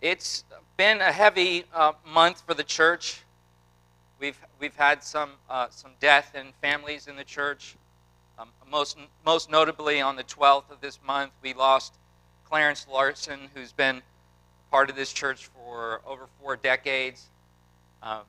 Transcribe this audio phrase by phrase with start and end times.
[0.00, 0.44] It's
[0.78, 3.20] been a heavy uh, month for the church.
[4.18, 7.76] We've, we've had some, uh, some death in families in the church.
[8.38, 11.92] Um, most, most notably, on the 12th of this month, we lost
[12.48, 14.00] Clarence Larson, who's been
[14.70, 17.26] part of this church for over four decades.
[18.02, 18.20] Uh,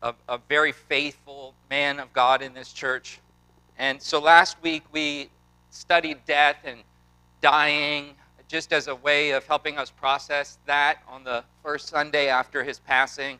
[0.00, 3.18] a, a very faithful man of God in this church.
[3.78, 5.28] And so last week we
[5.70, 6.78] studied death and
[7.40, 8.14] dying
[8.48, 12.78] just as a way of helping us process that on the first Sunday after his
[12.78, 13.38] passing.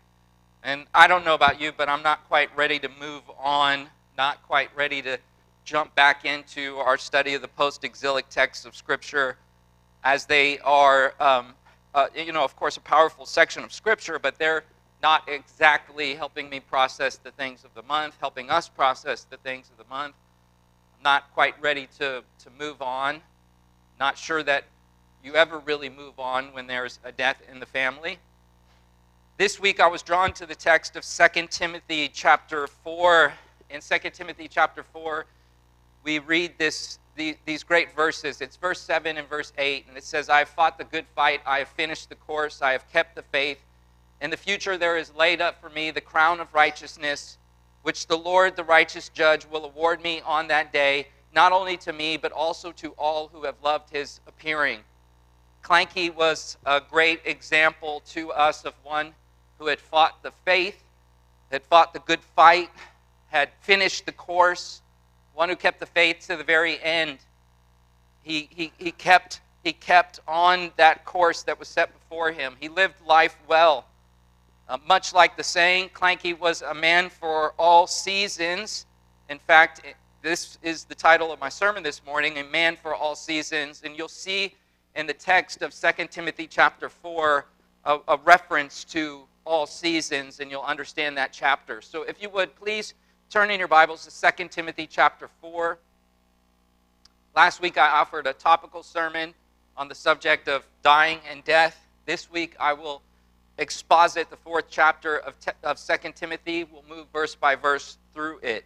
[0.63, 4.43] And I don't know about you, but I'm not quite ready to move on, not
[4.43, 5.19] quite ready to
[5.65, 9.37] jump back into our study of the post exilic texts of Scripture
[10.05, 11.55] as they are, um,
[11.95, 14.65] uh, you know, of course, a powerful section of Scripture, but they're
[15.03, 19.71] not exactly helping me process the things of the month, helping us process the things
[19.71, 20.15] of the month.
[20.97, 23.21] I'm not quite ready to, to move on.
[23.99, 24.65] Not sure that
[25.25, 28.19] you ever really move on when there's a death in the family.
[29.37, 33.33] This week I was drawn to the text of 2 Timothy chapter 4.
[33.71, 35.27] In 2 Timothy chapter 4,
[36.03, 38.41] we read this, the, these great verses.
[38.41, 41.41] It's verse 7 and verse 8, and it says, I have fought the good fight,
[41.45, 43.59] I have finished the course, I have kept the faith.
[44.21, 47.39] In the future there is laid up for me the crown of righteousness,
[47.83, 51.93] which the Lord, the righteous judge, will award me on that day, not only to
[51.93, 54.81] me, but also to all who have loved his appearing.
[55.63, 59.15] Clanky was a great example to us of one
[59.59, 60.83] who had fought the faith,
[61.51, 62.71] had fought the good fight,
[63.29, 64.83] had finished the course,
[65.35, 67.19] one who kept the faith to the very end.
[68.23, 72.57] He, he, he, kept, he kept on that course that was set before him.
[72.59, 73.85] He lived life well.
[74.69, 78.87] Uh, much like the saying, Clanky was a man for all seasons.
[79.31, 79.81] In fact,
[80.21, 83.83] this is the title of my sermon this morning, A Man for All Seasons.
[83.85, 84.55] And you'll see
[84.95, 87.47] in the text of 2 Timothy chapter 4
[87.85, 91.81] a, a reference to all seasons, and you'll understand that chapter.
[91.81, 92.95] So if you would, please
[93.31, 95.79] turn in your Bibles to 2 Timothy chapter 4.
[97.35, 99.33] Last week I offered a topical sermon
[99.77, 101.87] on the subject of dying and death.
[102.05, 103.01] This week I will
[103.57, 106.65] exposit the fourth chapter of, of 2 Timothy.
[106.65, 108.65] We'll move verse by verse through it.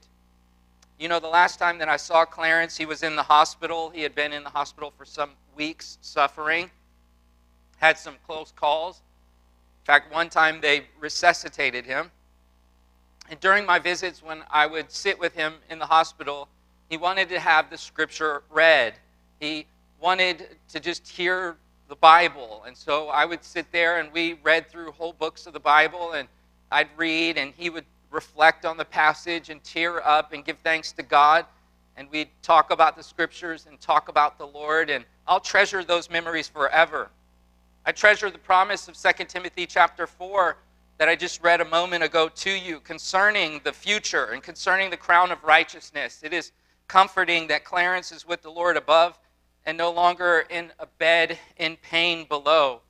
[0.99, 3.91] You know, the last time that I saw Clarence, he was in the hospital.
[3.91, 6.71] He had been in the hospital for some weeks suffering,
[7.79, 9.03] had some close calls.
[9.83, 12.11] In fact, one time they resuscitated him.
[13.31, 16.49] And during my visits, when I would sit with him in the hospital,
[16.89, 18.95] he wanted to have the scripture read.
[19.41, 19.67] He
[20.01, 21.57] wanted to just hear
[21.89, 22.63] the Bible.
[22.67, 26.13] And so I would sit there and we read through whole books of the Bible,
[26.13, 26.29] and
[26.71, 30.93] I'd read, and he would reflect on the passage and tear up and give thanks
[30.93, 31.47] to God.
[31.97, 34.91] And we'd talk about the scriptures and talk about the Lord.
[34.91, 37.11] And I'll treasure those memories forever.
[37.85, 40.57] I treasure the promise of 2 Timothy chapter 4
[40.99, 44.97] that I just read a moment ago to you concerning the future and concerning the
[44.97, 46.21] crown of righteousness.
[46.23, 46.53] It is
[46.87, 49.19] comforting that Clarence is with the Lord above
[49.67, 52.81] and no longer in a bed in pain below.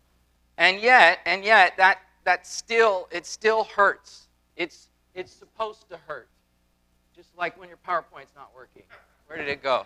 [0.58, 4.28] And yet, and yet that that still it still hurts.
[4.56, 6.28] It's it's supposed to hurt.
[7.14, 8.82] Just like when your PowerPoint's not working.
[9.26, 9.84] Where did it go?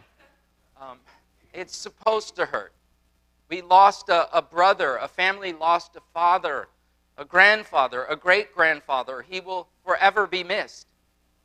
[0.81, 0.99] Um,
[1.53, 2.73] it's supposed to hurt.
[3.49, 6.69] We lost a, a brother, a family lost a father,
[7.17, 9.25] a grandfather, a great grandfather.
[9.29, 10.87] He will forever be missed.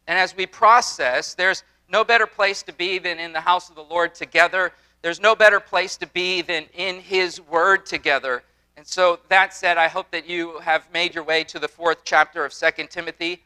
[0.07, 3.75] And as we process, there's no better place to be than in the house of
[3.75, 4.71] the Lord together.
[5.01, 8.43] There's no better place to be than in His Word together.
[8.77, 11.99] And so, that said, I hope that you have made your way to the fourth
[12.03, 13.43] chapter of 2 Timothy.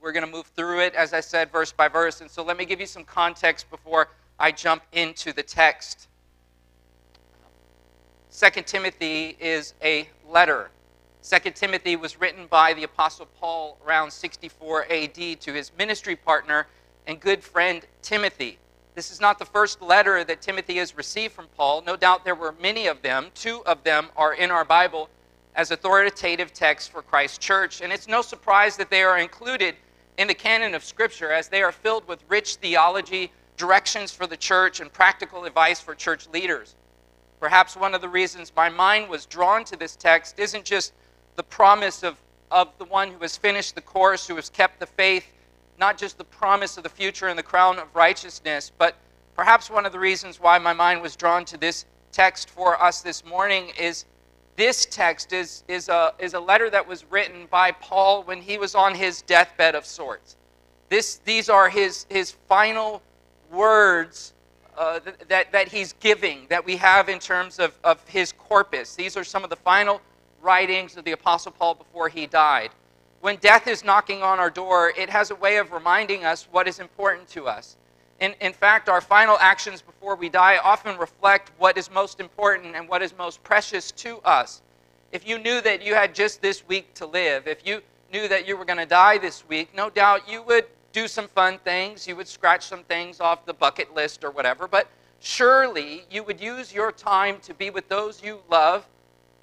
[0.00, 2.20] We're going to move through it, as I said, verse by verse.
[2.20, 6.08] And so, let me give you some context before I jump into the text.
[8.32, 10.70] 2 Timothy is a letter.
[11.28, 16.66] 2 Timothy was written by the Apostle Paul around 64 AD to his ministry partner
[17.06, 18.58] and good friend Timothy.
[18.94, 21.82] This is not the first letter that Timothy has received from Paul.
[21.86, 23.28] No doubt there were many of them.
[23.34, 25.08] Two of them are in our Bible
[25.54, 27.80] as authoritative texts for Christ's church.
[27.80, 29.74] And it's no surprise that they are included
[30.18, 34.36] in the canon of Scripture as they are filled with rich theology, directions for the
[34.36, 36.74] church, and practical advice for church leaders.
[37.40, 40.92] Perhaps one of the reasons my mind was drawn to this text isn't just
[41.36, 42.16] the promise of,
[42.50, 45.24] of the one who has finished the course, who has kept the faith,
[45.78, 48.96] not just the promise of the future and the crown of righteousness, but
[49.36, 53.02] perhaps one of the reasons why my mind was drawn to this text for us
[53.02, 54.04] this morning is
[54.58, 58.58] this text is, is, a, is a letter that was written by Paul when he
[58.58, 60.36] was on his deathbed of sorts.
[60.88, 63.00] This, these are his, his final
[63.52, 64.34] words
[64.76, 68.96] uh, that, that he's giving, that we have in terms of, of his corpus.
[68.96, 70.00] These are some of the final
[70.42, 72.70] writings of the Apostle Paul before he died.
[73.20, 76.66] When death is knocking on our door, it has a way of reminding us what
[76.66, 77.76] is important to us.
[78.20, 82.74] In, in fact, our final actions before we die often reflect what is most important
[82.74, 84.62] and what is most precious to us.
[85.12, 87.80] If you knew that you had just this week to live, if you
[88.12, 91.28] knew that you were going to die this week, no doubt you would do some
[91.28, 92.08] fun things.
[92.08, 94.66] You would scratch some things off the bucket list or whatever.
[94.66, 94.88] But
[95.20, 98.86] surely you would use your time to be with those you love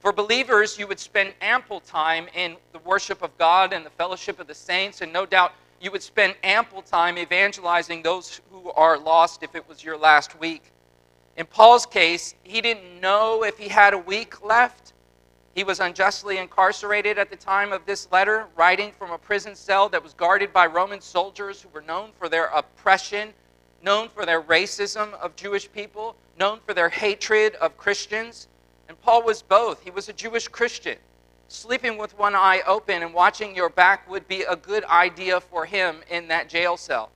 [0.06, 4.40] for believers, you would spend ample time in the worship of God and the fellowship
[4.40, 5.54] of the saints, and no doubt
[5.86, 10.38] you would spend ample time evangelizing those who are lost if it was your last
[10.40, 10.64] week.
[11.38, 14.94] In Paul's case, he didn't know if he had a week left.
[15.54, 19.88] He was unjustly incarcerated at the time of this letter, writing from a prison cell
[19.90, 23.32] that was guarded by Roman soldiers who were known for their oppression,
[23.84, 28.48] known for their racism of Jewish people, known for their hatred of Christians.
[28.90, 29.84] And Paul was both.
[29.84, 30.98] He was a Jewish Christian.
[31.48, 35.66] Sleeping with one eye open and watching your back would be a good idea for
[35.66, 37.12] him in that jail cell.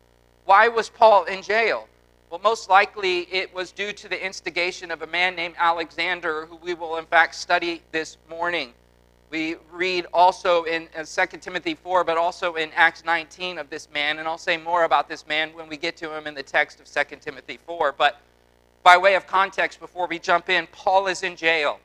[0.46, 1.88] Why was Paul in jail?
[2.30, 6.58] Well, most likely it was due to the instigation of a man named Alexander, who
[6.58, 8.74] we will in fact study this morning.
[9.32, 13.88] We read also in 2 uh, Timothy 4, but also in Acts 19 of this
[13.92, 16.44] man, and I'll say more about this man when we get to him in the
[16.44, 17.94] text of 2 Timothy 4.
[17.98, 18.22] But
[18.84, 21.80] by way of context, before we jump in, Paul is in jail.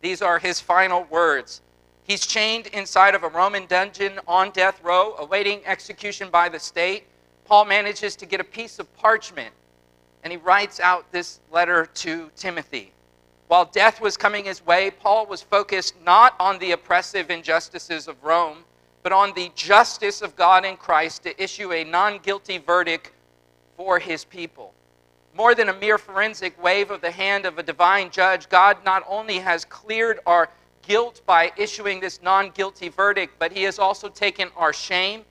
[0.00, 1.60] These are his final words.
[2.06, 7.04] He's chained inside of a Roman dungeon on death row, awaiting execution by the state.
[7.44, 9.52] Paul manages to get a piece of parchment,
[10.22, 12.92] and he writes out this letter to Timothy.
[13.48, 18.22] While death was coming his way, Paul was focused not on the oppressive injustices of
[18.22, 18.58] Rome,
[19.02, 23.12] but on the justice of God in Christ to issue a non guilty verdict
[23.76, 24.72] for his people
[25.36, 29.04] more than a mere forensic wave of the hand of a divine judge, God not
[29.06, 30.48] only has cleared our
[30.86, 35.24] guilt by issuing this non guilty verdict, but He has also taken our shame.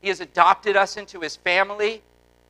[0.00, 2.02] He has adopted us into His family.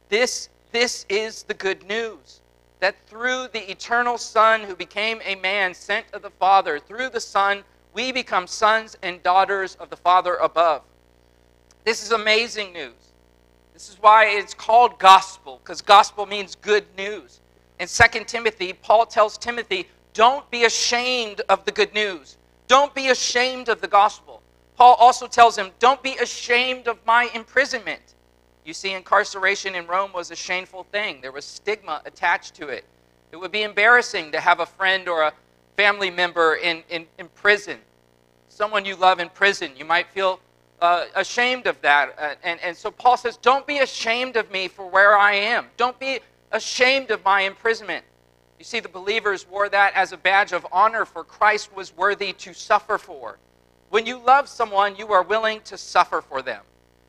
[0.08, 2.40] This, this is the good news
[2.80, 7.20] that through the eternal Son who became a man sent of the Father, through the
[7.20, 7.62] Son,
[7.92, 10.82] we become sons and daughters of the Father above.
[11.84, 12.94] This is amazing news.
[13.72, 17.40] This is why it's called gospel, because gospel means good news.
[17.78, 22.36] In 2 Timothy, Paul tells Timothy, don't be ashamed of the good news.
[22.70, 24.40] Don't be ashamed of the gospel.
[24.76, 28.14] Paul also tells him, don't be ashamed of my imprisonment.
[28.64, 32.84] You see, incarceration in Rome was a shameful thing, there was stigma attached to it.
[33.32, 35.32] It would be embarrassing to have a friend or a
[35.76, 37.80] family member in, in, in prison,
[38.48, 39.72] someone you love in prison.
[39.76, 40.38] You might feel
[40.80, 42.14] uh, ashamed of that.
[42.16, 45.66] Uh, and, and so Paul says, Don't be ashamed of me for where I am.
[45.76, 46.20] Don't be
[46.52, 48.04] ashamed of my imprisonment.
[48.60, 52.34] You see, the believers wore that as a badge of honor, for Christ was worthy
[52.34, 53.38] to suffer for.
[53.88, 56.60] When you love someone, you are willing to suffer for them.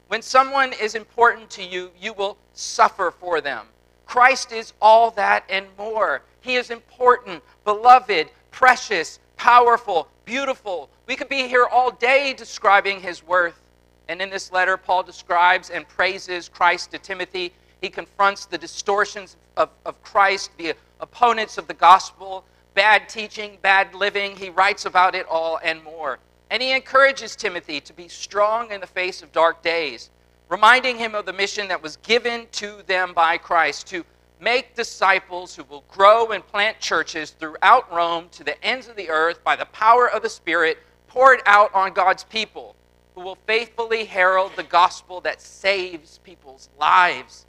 [0.07, 3.65] When someone is important to you, you will suffer for them.
[4.05, 6.21] Christ is all that and more.
[6.39, 10.89] He is important, beloved, precious, powerful, beautiful.
[11.05, 13.59] We could be here all day describing his worth.
[14.07, 17.51] And in this letter, Paul describes and praises Christ to Timothy.
[17.81, 22.45] He confronts the distortions of, of Christ, the opponents of the gospel,
[22.75, 24.35] bad teaching, bad living.
[24.35, 26.19] He writes about it all and more.
[26.51, 30.09] And he encourages Timothy to be strong in the face of dark days,
[30.47, 34.05] reminding him of the mission that was given to them by Christ to
[34.39, 39.09] make disciples who will grow and plant churches throughout Rome to the ends of the
[39.09, 42.75] earth by the power of the Spirit poured out on God's people
[43.15, 47.45] who will faithfully herald the gospel that saves people's lives.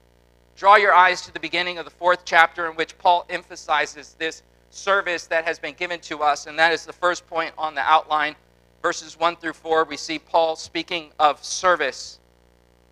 [0.56, 4.42] Draw your eyes to the beginning of the fourth chapter, in which Paul emphasizes this
[4.70, 7.80] service that has been given to us, and that is the first point on the
[7.80, 8.36] outline.
[8.82, 12.18] Verses 1 through 4, we see Paul speaking of service.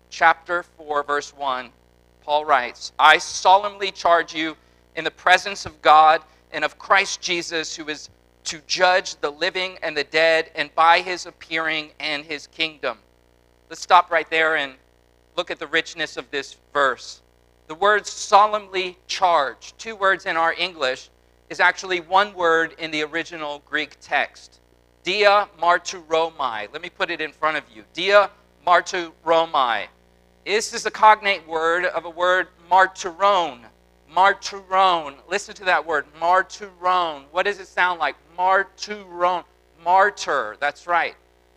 [0.09, 1.69] Chapter 4, verse 1,
[2.23, 4.57] Paul writes, I solemnly charge you
[4.95, 8.09] in the presence of God and of Christ Jesus, who is
[8.45, 12.97] to judge the living and the dead, and by his appearing and his kingdom.
[13.69, 14.73] Let's stop right there and
[15.37, 17.21] look at the richness of this verse.
[17.71, 21.09] The word solemnly charge, two words in our English,
[21.49, 24.59] is actually one word in the original Greek text.
[25.03, 26.67] Dia marturomai.
[26.73, 27.85] Let me put it in front of you.
[27.93, 28.29] Dia
[28.67, 29.87] marturomai.
[30.45, 33.61] This is a cognate word of a word marturon.
[34.13, 35.15] Marturon.
[35.29, 37.23] Listen to that word, marturon.
[37.31, 38.17] What does it sound like?
[38.37, 39.45] Marturon.
[39.81, 40.57] Martyr.
[40.59, 41.15] That's right.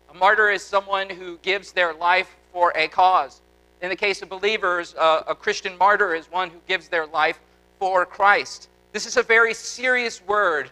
[0.09, 3.41] A martyr is someone who gives their life for a cause.
[3.81, 7.39] In the case of believers, uh, a Christian martyr is one who gives their life
[7.79, 8.69] for Christ.
[8.93, 10.71] This is a very serious word.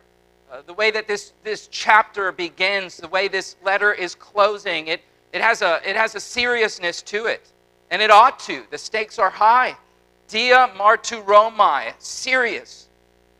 [0.53, 5.01] uh, the way that this, this chapter begins, the way this letter is closing, it,
[5.31, 7.51] it, has a, it has a seriousness to it.
[7.89, 8.63] And it ought to.
[8.69, 9.75] The stakes are high.
[10.27, 12.87] Dia marturomai, serious.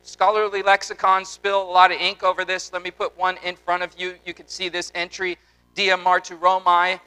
[0.01, 2.73] Scholarly lexicons spill a lot of ink over this.
[2.73, 4.15] Let me put one in front of you.
[4.25, 5.37] You can see this entry.
[5.75, 6.99] Dia marturomai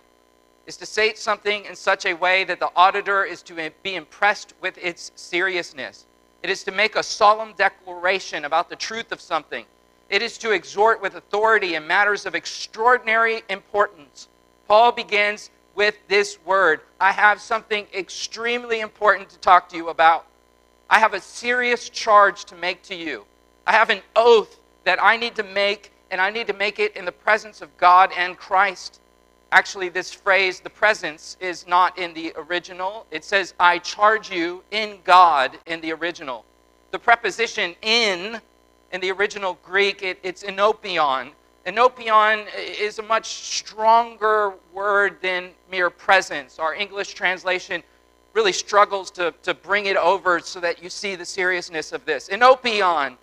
[0.66, 4.54] is to say something in such a way that the auditor is to be impressed
[4.60, 6.06] with its seriousness.
[6.42, 9.64] It is to make a solemn declaration about the truth of something.
[10.08, 14.28] It is to exhort with authority in matters of extraordinary importance.
[14.68, 20.26] Paul begins with this word I have something extremely important to talk to you about.
[20.88, 23.24] I have a serious charge to make to you.
[23.66, 26.96] I have an oath that I need to make, and I need to make it
[26.96, 29.00] in the presence of God and Christ.
[29.52, 33.06] Actually, this phrase, the presence, is not in the original.
[33.10, 36.44] It says, I charge you in God in the original.
[36.90, 38.40] The preposition in,
[38.92, 41.30] in the original Greek, it, it's enopion.
[41.66, 46.58] Enopion is a much stronger word than mere presence.
[46.58, 47.82] Our English translation
[48.34, 52.28] really struggles to, to bring it over so that you see the seriousness of this.
[52.28, 53.16] Enopion.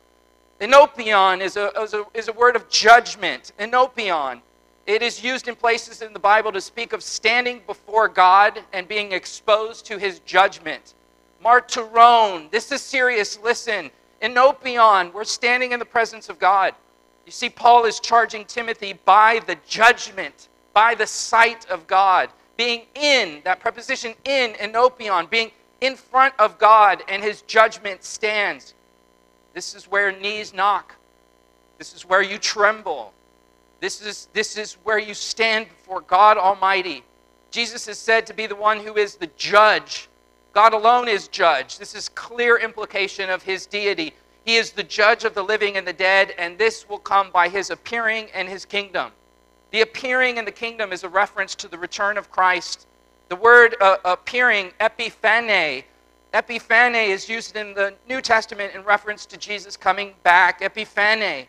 [0.60, 3.51] Enopion is a, is a, is a word of judgment.
[3.60, 4.42] Enopion.
[4.85, 8.87] It is used in places in the Bible to speak of standing before God and
[8.87, 10.93] being exposed to his judgment.
[11.43, 13.39] Marturon, this is serious.
[13.39, 13.91] Listen.
[14.23, 16.73] Enopion, we're standing in the presence of God.
[17.25, 22.83] You see, Paul is charging Timothy by the judgment, by the sight of God, being
[22.95, 28.73] in, that preposition in, enopion, being in front of God and his judgment stands.
[29.53, 30.95] This is where knees knock.
[31.77, 33.13] This is where you tremble.
[33.83, 37.03] This is, this is where you stand before God Almighty.
[37.51, 40.07] Jesus is said to be the one who is the judge.
[40.53, 41.77] God alone is judge.
[41.79, 44.13] This is clear implication of his deity.
[44.45, 47.49] He is the judge of the living and the dead, and this will come by
[47.49, 49.11] his appearing and his kingdom.
[49.71, 52.87] The appearing in the kingdom is a reference to the return of Christ.
[53.27, 55.83] The word uh, appearing, epiphane,
[56.33, 60.61] epiphane is used in the New Testament in reference to Jesus coming back.
[60.61, 61.47] Epiphane,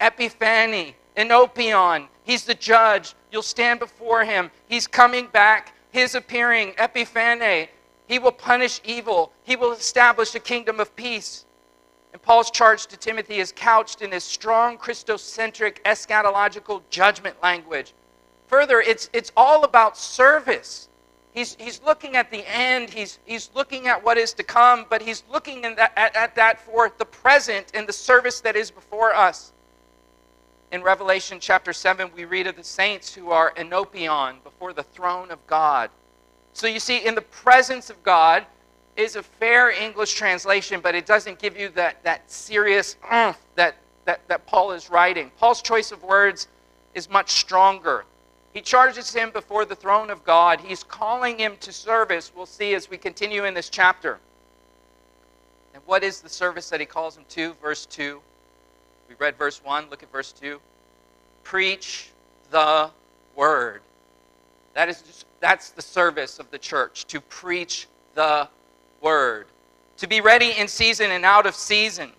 [0.00, 2.08] epiphany, enopion.
[2.24, 3.14] He's the judge.
[3.30, 4.50] You'll stand before him.
[4.68, 5.74] He's coming back.
[5.90, 7.68] His appearing, epiphane.
[8.06, 9.32] He will punish evil.
[9.44, 11.44] He will establish a kingdom of peace.
[12.12, 17.94] And Paul's charge to Timothy is couched in this strong Christocentric eschatological judgment language.
[18.46, 20.88] Further, it's, it's all about service.
[21.32, 25.02] He's, he's looking at the end, he's, he's looking at what is to come, but
[25.02, 29.14] he's looking that, at, at that for the present and the service that is before
[29.14, 29.52] us.
[30.72, 35.30] In Revelation chapter 7, we read of the saints who are enopion before the throne
[35.30, 35.90] of God.
[36.52, 38.44] So you see, in the presence of God,
[38.96, 42.96] is a fair English translation, but it doesn't give you that, that serious
[43.54, 45.30] that, that, that Paul is writing.
[45.38, 46.48] Paul's choice of words
[46.94, 48.04] is much stronger.
[48.52, 50.60] He charges him before the throne of God.
[50.60, 52.32] He's calling him to service.
[52.34, 54.18] We'll see as we continue in this chapter.
[55.74, 57.52] And what is the service that he calls him to?
[57.60, 58.20] Verse 2.
[59.08, 59.88] We read verse 1.
[59.90, 60.60] Look at verse 2.
[61.44, 62.10] Preach
[62.50, 62.90] the
[63.34, 63.82] word.
[64.74, 68.48] That is just, that's the service of the church, to preach the
[69.00, 69.46] word.
[69.98, 72.10] To be ready in season and out of season.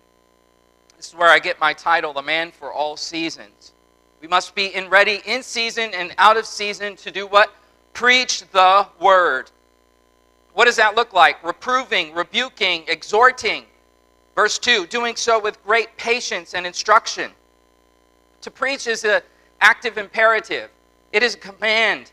[0.96, 3.72] This is where I get my title, The Man for All Seasons.
[4.20, 7.54] We must be in ready in season and out of season to do what?
[7.92, 9.50] Preach the word.
[10.54, 11.44] What does that look like?
[11.44, 13.64] Reproving, rebuking, exhorting.
[14.38, 17.32] Verse 2 doing so with great patience and instruction.
[18.42, 19.20] To preach is an
[19.60, 20.70] active imperative,
[21.12, 22.12] it is a command.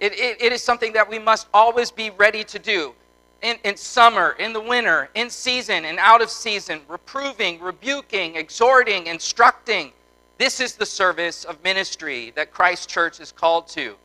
[0.00, 2.94] It, it, it is something that we must always be ready to do
[3.42, 9.06] in, in summer, in the winter, in season and out of season, reproving, rebuking, exhorting,
[9.06, 9.92] instructing.
[10.38, 13.96] This is the service of ministry that Christ Church is called to.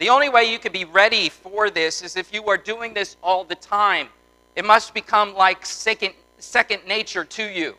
[0.00, 3.16] The only way you can be ready for this is if you are doing this
[3.22, 4.08] all the time.
[4.56, 7.74] It must become like second, second nature to you.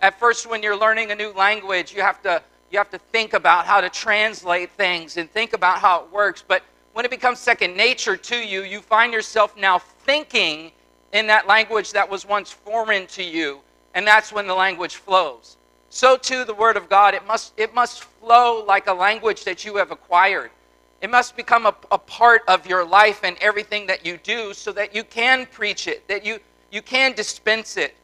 [0.00, 3.34] At first, when you're learning a new language, you have to you have to think
[3.34, 6.44] about how to translate things and think about how it works.
[6.46, 10.70] But when it becomes second nature to you, you find yourself now thinking
[11.12, 13.58] in that language that was once foreign to you,
[13.94, 15.56] and that's when the language flows.
[15.88, 19.64] So too the word of God, it must it must flow like a language that
[19.64, 20.50] you have acquired.
[21.00, 24.70] It must become a, a part of your life and everything that you do so
[24.72, 26.38] that you can preach it, that you,
[26.70, 27.96] you can dispense it.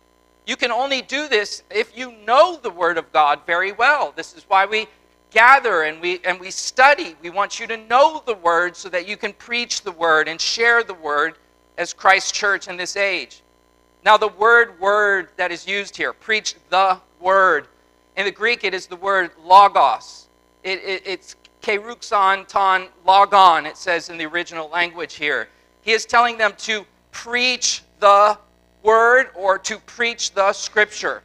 [0.46, 4.12] You can only do this if you know the Word of God very well.
[4.14, 4.86] This is why we
[5.30, 7.16] gather and we, and we study.
[7.20, 10.40] We want you to know the Word so that you can preach the Word and
[10.40, 11.38] share the Word
[11.78, 13.42] as Christ Church in this age.
[14.06, 17.66] Now, the word word that is used here, preach the word,
[18.16, 20.28] In the Greek, it is the word logos.
[20.62, 25.48] It, it, it's keruxon ton logon, it says in the original language here.
[25.82, 28.38] He is telling them to preach the
[28.86, 31.22] word or to preach the scripture.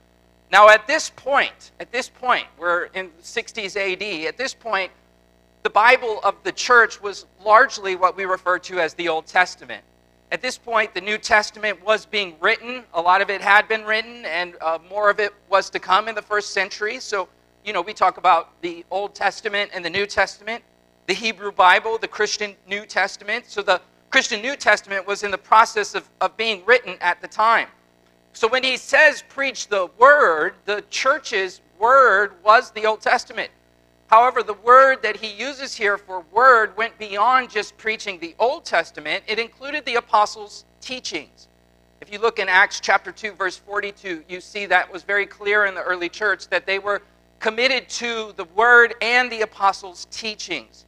[0.52, 4.92] Now, at this point, at this point, we're in 60s AD, at this point,
[5.64, 9.84] the Bible of the church was largely what we refer to as the Old Testament.
[10.32, 12.84] At this point, the New Testament was being written.
[12.96, 16.08] A lot of it had been written, and uh, more of it was to come
[16.08, 17.00] in the first century.
[17.00, 17.30] So,
[17.64, 20.64] you know, we talk about the Old Testament and the New Testament,
[21.06, 23.46] the Hebrew Bible, the Christian New Testament.
[23.48, 27.28] So, the Christian New Testament was in the process of, of being written at the
[27.28, 27.68] time.
[28.34, 33.50] So, when he says preach the word, the church's word was the Old Testament.
[34.08, 38.66] However, the word that he uses here for word went beyond just preaching the Old
[38.66, 41.48] Testament, it included the apostles' teachings.
[42.02, 45.66] If you look in Acts chapter 2, verse 42, you see that was very clear
[45.66, 47.02] in the early church that they were
[47.40, 50.86] committed to the word and the apostles' teachings.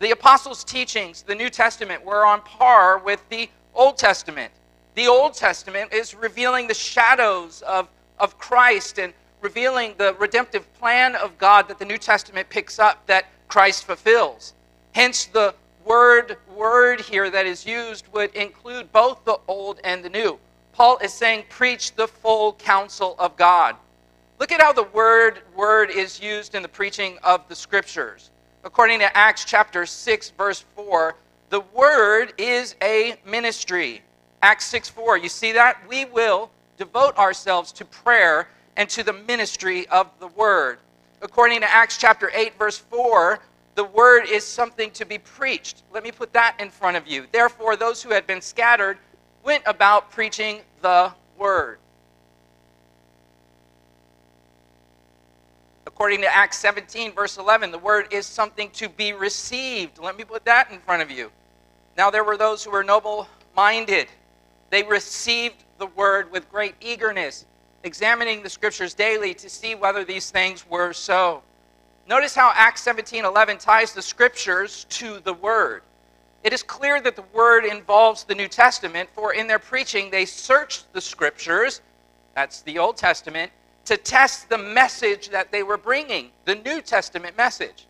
[0.00, 4.50] The apostles' teachings, the New Testament, were on par with the Old Testament.
[4.94, 7.86] The Old Testament is revealing the shadows of,
[8.18, 13.06] of Christ and revealing the redemptive plan of God that the New Testament picks up
[13.08, 14.54] that Christ fulfills.
[14.92, 15.54] Hence, the
[15.84, 20.38] word word here that is used would include both the old and the new.
[20.72, 23.76] Paul is saying, preach the full counsel of God.
[24.38, 28.30] Look at how the word word is used in the preaching of the scriptures.
[28.62, 31.14] According to Acts chapter 6, verse 4,
[31.48, 34.02] the word is a ministry.
[34.42, 35.78] Acts 6 4, you see that?
[35.88, 40.78] We will devote ourselves to prayer and to the ministry of the word.
[41.22, 43.40] According to Acts chapter 8, verse 4,
[43.76, 45.82] the word is something to be preached.
[45.92, 47.26] Let me put that in front of you.
[47.32, 48.98] Therefore, those who had been scattered
[49.42, 51.79] went about preaching the word.
[55.86, 59.98] According to Acts 17, verse 11, the word is something to be received.
[59.98, 61.30] Let me put that in front of you.
[61.96, 64.08] Now, there were those who were noble minded.
[64.70, 67.46] They received the word with great eagerness
[67.82, 71.42] examining the scriptures daily to see whether these things were so.
[72.06, 75.82] Notice how Acts 17:11 ties the scriptures to the word.
[76.42, 80.24] It is clear that the word involves the New Testament, for in their preaching they
[80.24, 81.80] searched the scriptures,
[82.34, 83.52] that's the Old Testament,
[83.84, 87.86] to test the message that they were bringing, the New Testament message.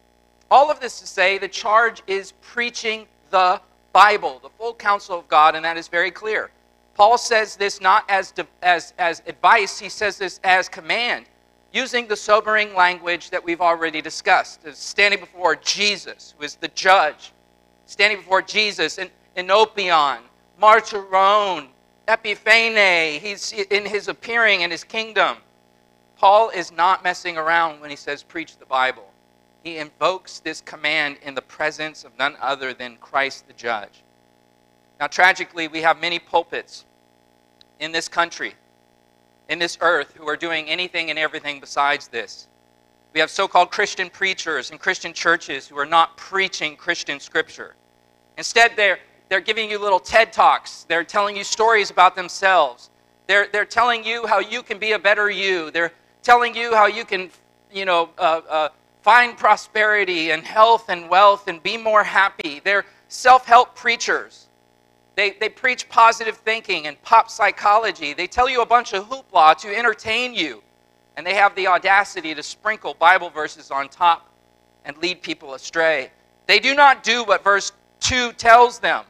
[0.50, 3.60] All of this to say the charge is preaching the
[3.92, 6.50] Bible, the full counsel of God, and that is very clear.
[6.94, 11.26] Paul says this not as, as, as advice, he says this as command,
[11.72, 14.60] using the sobering language that we've already discussed.
[14.74, 17.32] Standing before Jesus, who is the judge,
[17.86, 20.18] standing before Jesus in Enopion,
[20.60, 21.68] Martyron,
[22.08, 25.36] Epiphane, he's in his appearing in his kingdom.
[26.20, 29.10] Paul is not messing around when he says preach the Bible.
[29.64, 34.02] He invokes this command in the presence of none other than Christ the judge.
[35.00, 36.84] Now, tragically, we have many pulpits
[37.78, 38.52] in this country,
[39.48, 42.48] in this earth, who are doing anything and everything besides this.
[43.14, 47.76] We have so called Christian preachers and Christian churches who are not preaching Christian scripture.
[48.36, 48.98] Instead, they're,
[49.30, 50.84] they're giving you little TED Talks.
[50.84, 52.90] They're telling you stories about themselves.
[53.26, 55.70] They're, they're telling you how you can be a better you.
[55.70, 57.30] They're telling you how you can,
[57.72, 58.68] you know, uh, uh,
[59.02, 62.60] find prosperity and health and wealth and be more happy.
[62.62, 64.46] They're self help preachers.
[65.16, 68.14] They, they preach positive thinking and pop psychology.
[68.14, 70.62] They tell you a bunch of hoopla to entertain you.
[71.16, 74.30] And they have the audacity to sprinkle Bible verses on top
[74.84, 76.10] and lead people astray.
[76.46, 79.04] They do not do what verse 2 tells them.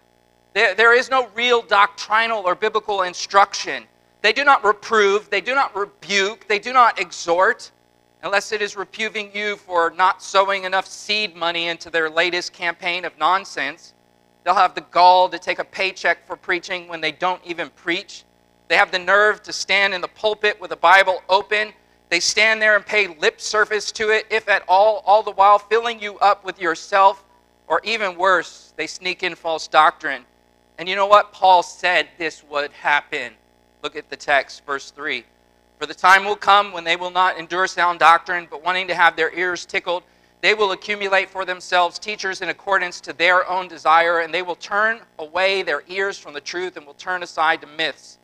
[0.52, 3.84] There, there is no real doctrinal or biblical instruction.
[4.22, 7.70] They do not reprove, they do not rebuke, they do not exhort,
[8.22, 13.04] unless it is reproving you for not sowing enough seed money into their latest campaign
[13.06, 13.94] of nonsense.
[14.44, 18.24] They'll have the gall to take a paycheck for preaching when they don't even preach.
[18.68, 21.72] They have the nerve to stand in the pulpit with the Bible open.
[22.10, 25.58] They stand there and pay lip service to it, if at all, all the while
[25.58, 27.24] filling you up with yourself,
[27.68, 30.24] or even worse, they sneak in false doctrine.
[30.78, 31.32] And you know what?
[31.32, 33.34] Paul said this would happen.
[33.82, 35.24] Look at the text, verse 3.
[35.78, 38.94] For the time will come when they will not endure sound doctrine, but wanting to
[38.94, 40.02] have their ears tickled,
[40.42, 44.56] they will accumulate for themselves teachers in accordance to their own desire, and they will
[44.56, 48.18] turn away their ears from the truth and will turn aside to myths.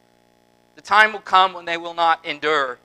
[0.77, 2.79] The time will come when they will not endure.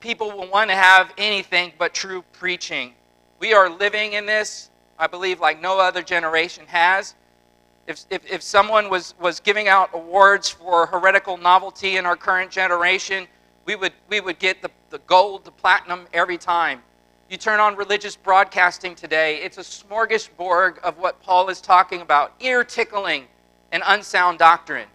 [0.00, 2.94] People will want to have anything but true preaching.
[3.38, 7.14] We are living in this, I believe, like no other generation has.
[7.88, 12.50] If, if, if someone was, was giving out awards for heretical novelty in our current
[12.50, 13.26] generation,
[13.64, 16.82] we would, we would get the, the gold, the platinum every time.
[17.30, 22.34] You turn on religious broadcasting today, it's a smorgasbord of what Paul is talking about
[22.40, 23.24] ear tickling
[23.72, 24.88] and unsound doctrine.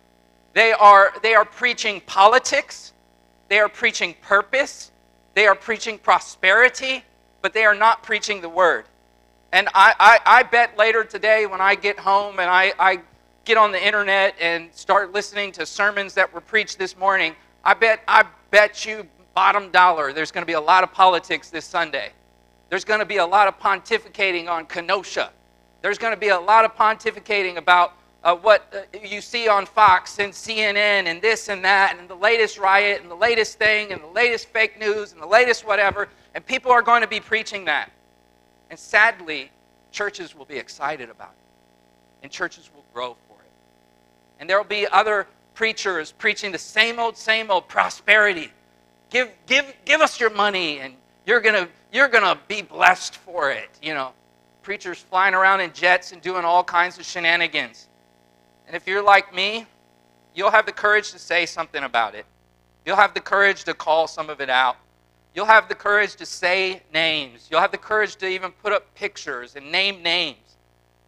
[0.54, 2.94] They are, they are preaching politics,
[3.50, 4.92] they are preaching purpose,
[5.34, 7.04] they are preaching prosperity,
[7.42, 8.86] but they are not preaching the word.
[9.54, 13.00] And I, I, I bet later today when I get home and I, I
[13.46, 17.76] get on the internet and start listening to sermons that were preached this morning, I
[17.76, 21.66] bet, I bet you bottom dollar there's going to be a lot of politics this
[21.66, 22.13] Sunday.
[22.72, 25.32] There's going to be a lot of pontificating on Kenosha.
[25.84, 29.68] There's going to be a lot of pontificating about uh, what uh, you see on
[29.68, 33.92] Fox and CNN and this and that and the latest riot and the latest thing
[33.92, 36.10] and the latest fake news and the latest whatever.
[36.34, 37.92] And people are going to be preaching that.
[38.74, 39.52] And sadly,
[39.92, 42.24] churches will be excited about it.
[42.24, 43.52] And churches will grow for it.
[44.40, 48.52] And there will be other preachers preaching the same old, same old prosperity.
[49.12, 50.96] Give, give, give us your money and
[51.28, 53.70] you're to you're to be blessed for it.
[53.80, 54.14] You know,
[54.64, 57.88] preachers flying around in jets and doing all kinds of shenanigans.
[58.66, 59.68] And if you're like me,
[60.34, 62.26] you'll have the courage to say something about it.
[62.88, 64.78] You'll have the courage to call some of it out.
[65.34, 67.48] You'll have the courage to say names.
[67.50, 70.38] You'll have the courage to even put up pictures and name names.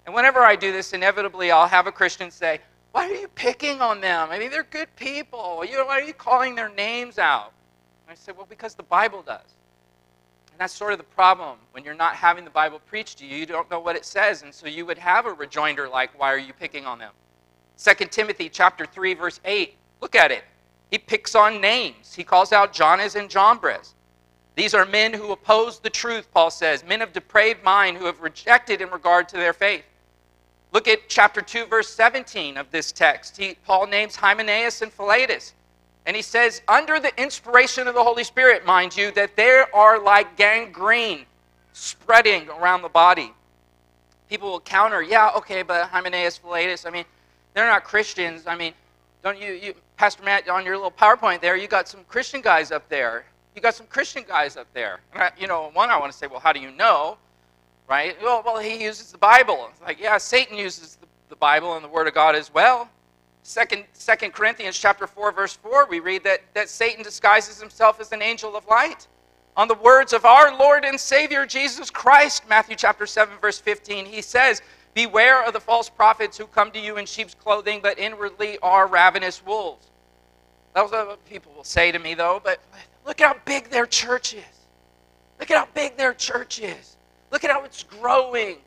[0.05, 2.59] And whenever I do this, inevitably I'll have a Christian say,
[2.91, 4.29] Why are you picking on them?
[4.31, 5.57] I mean, they're good people.
[5.59, 7.53] Why are you calling their names out?
[8.07, 9.55] And I say, Well, because the Bible does.
[10.51, 11.57] And that's sort of the problem.
[11.71, 14.41] When you're not having the Bible preached to you, you don't know what it says.
[14.41, 17.11] And so you would have a rejoinder like, Why are you picking on them?
[17.77, 19.75] 2 Timothy chapter 3, verse 8.
[20.01, 20.43] Look at it.
[20.89, 22.13] He picks on names.
[22.13, 23.94] He calls out Jannes and Jambres.
[24.55, 28.21] These are men who oppose the truth, Paul says, men of depraved mind who have
[28.21, 29.83] rejected in regard to their faith.
[30.71, 33.37] Look at chapter 2, verse 17 of this text.
[33.37, 35.53] He, Paul names Hymenaeus and Philetus.
[36.05, 39.99] And he says, under the inspiration of the Holy Spirit, mind you, that they are
[39.99, 41.25] like gangrene
[41.73, 43.33] spreading around the body.
[44.29, 47.05] People will counter, yeah, okay, but Hymenaeus, Philetus, I mean,
[47.53, 48.47] they're not Christians.
[48.47, 48.73] I mean,
[49.23, 52.71] don't you, you, Pastor Matt, on your little PowerPoint there, you got some Christian guys
[52.71, 53.25] up there.
[53.55, 54.99] You got some Christian guys up there.
[55.13, 57.17] I, you know, one I want to say, well, how do you know?
[57.87, 58.15] Right?
[58.21, 59.69] Well, well, he uses the Bible.
[59.71, 62.89] It's like, yeah, Satan uses the, the Bible and the Word of God as well.
[63.43, 68.11] Second, Second Corinthians chapter 4, verse 4, we read that, that Satan disguises himself as
[68.11, 69.07] an angel of light.
[69.55, 74.05] On the words of our Lord and Savior Jesus Christ, Matthew chapter 7, verse 15,
[74.05, 74.61] he says,
[74.95, 78.87] Beware of the false prophets who come to you in sheep's clothing, but inwardly are
[78.87, 79.87] ravenous wolves.
[80.73, 82.59] That's what people will say to me, though, but
[83.05, 84.43] look at how big their church is.
[85.39, 86.97] Look at how big their church is.
[87.31, 88.57] Look at how it's growing.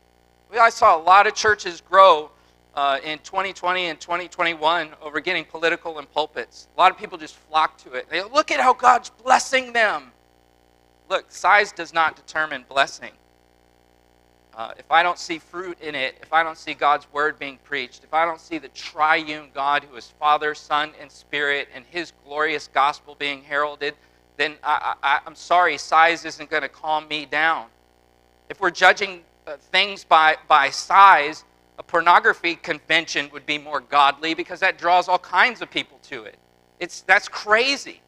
[0.59, 2.31] I saw a lot of churches grow
[2.75, 6.67] uh, in 2020 and 2021 over getting political and pulpits.
[6.75, 8.09] A lot of people just flock to it.
[8.09, 10.11] They look at how God's blessing them.
[11.09, 13.11] Look, size does not determine blessing.
[14.55, 17.57] Uh, if I don't see fruit in it, if I don't see God's word being
[17.63, 21.85] preached, if I don't see the triune God who is Father, Son, and Spirit, and
[21.89, 23.95] his glorious gospel being heralded,
[24.39, 27.65] then I, am sorry, size isn't going to calm me down.
[28.49, 31.43] If we're judging uh, things by, by size,
[31.77, 36.23] a pornography convention would be more godly because that draws all kinds of people to
[36.23, 36.37] it.
[36.79, 38.01] It's, that's crazy.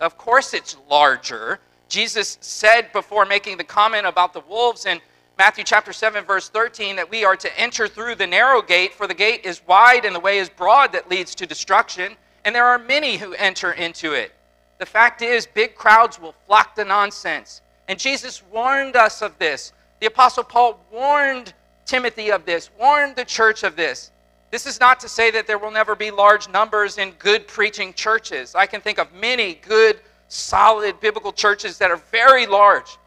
[0.00, 1.58] Of course, it's larger.
[1.88, 5.00] Jesus said before making the comment about the wolves in
[5.38, 9.06] Matthew chapter 7 verse 13 that we are to enter through the narrow gate for
[9.06, 12.66] the gate is wide and the way is broad that leads to destruction and there
[12.66, 14.34] are many who enter into it.
[14.78, 17.62] The fact is big crowds will flock to nonsense.
[17.88, 19.72] And Jesus warned us of this.
[20.00, 21.52] The apostle Paul warned
[21.84, 24.10] Timothy of this, warned the church of this.
[24.50, 27.92] This is not to say that there will never be large numbers in good preaching
[27.92, 28.54] churches.
[28.54, 32.98] I can think of many good, solid biblical churches that are very large.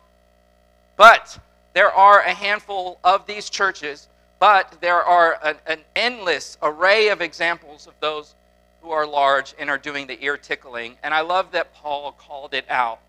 [0.97, 1.39] But
[1.73, 4.07] there are a handful of these churches,
[4.39, 8.35] but there are an, an endless array of examples of those
[8.81, 10.95] who are large and are doing the ear tickling.
[11.03, 12.99] And I love that Paul called it out.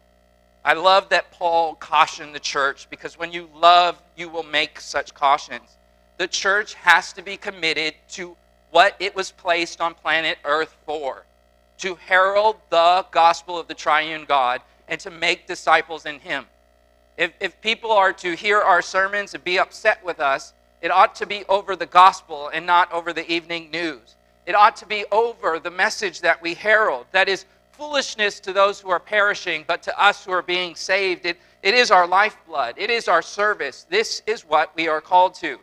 [0.64, 5.12] I love that Paul cautioned the church because when you love, you will make such
[5.12, 5.76] cautions.
[6.18, 8.36] The church has to be committed to
[8.70, 11.24] what it was placed on planet Earth for
[11.78, 16.46] to herald the gospel of the triune God and to make disciples in Him.
[17.18, 21.16] If, if people are to hear our sermons and be upset with us, it ought
[21.16, 24.14] to be over the gospel and not over the evening news.
[24.46, 27.06] It ought to be over the message that we herald.
[27.12, 31.26] That is foolishness to those who are perishing, but to us who are being saved,
[31.26, 32.74] it, it is our lifeblood.
[32.76, 33.86] It is our service.
[33.88, 35.58] This is what we are called to.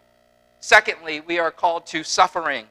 [0.59, 2.65] Secondly, we are called to suffering.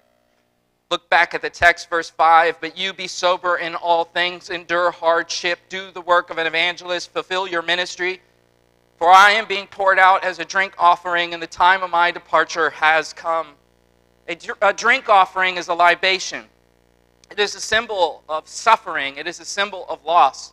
[0.90, 2.61] Look back at the text, verse 5.
[2.61, 7.12] But you be sober in all things, endure hardship, do the work of an evangelist,
[7.12, 8.23] fulfill your ministry.
[8.97, 12.11] For I am being poured out as a drink offering, and the time of my
[12.11, 13.49] departure has come.
[14.29, 16.45] A, a drink offering is a libation,
[17.31, 20.53] it is a symbol of suffering, it is a symbol of loss.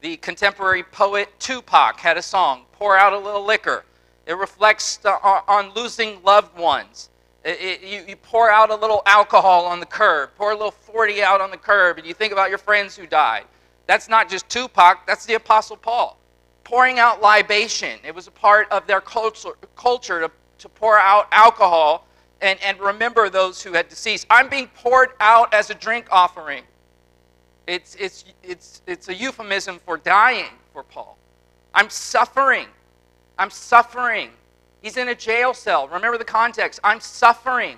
[0.00, 3.84] The contemporary poet Tupac had a song, Pour Out a Little Liquor.
[4.26, 7.10] It reflects the, on losing loved ones.
[7.44, 10.72] It, it, you, you pour out a little alcohol on the curb, pour a little
[10.72, 13.44] 40 out on the curb, and you think about your friends who died.
[13.86, 16.18] That's not just Tupac, that's the Apostle Paul.
[16.64, 18.00] Pouring out libation.
[18.04, 22.05] It was a part of their culture, culture to, to pour out alcohol
[22.40, 24.26] and, and remember those who had deceased.
[24.30, 26.62] I'm being poured out as a drink offering.
[27.66, 31.18] It's, it's, it's, it's a euphemism for dying for Paul.
[31.74, 32.66] I'm suffering.
[33.38, 34.30] I'm suffering.
[34.82, 35.88] He's in a jail cell.
[35.88, 36.80] Remember the context.
[36.84, 37.76] I'm suffering.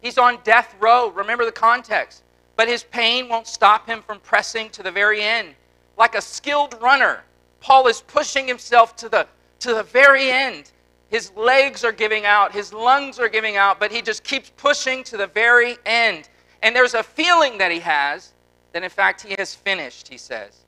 [0.00, 1.10] He's on death row.
[1.10, 2.24] Remember the context.
[2.56, 5.54] But his pain won't stop him from pressing to the very end.
[5.96, 7.22] Like a skilled runner,
[7.60, 9.26] Paul is pushing himself to the,
[9.60, 10.72] to the very end.
[11.08, 15.02] His legs are giving out, his lungs are giving out, but he just keeps pushing
[15.04, 16.28] to the very end.
[16.62, 18.32] And there's a feeling that he has
[18.72, 20.64] that, in fact, he has finished, he says.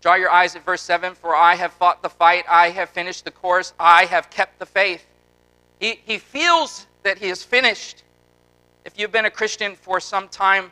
[0.00, 3.24] Draw your eyes at verse 7 For I have fought the fight, I have finished
[3.24, 5.06] the course, I have kept the faith.
[5.78, 8.02] He, he feels that he is finished.
[8.84, 10.70] If you've been a Christian for some time,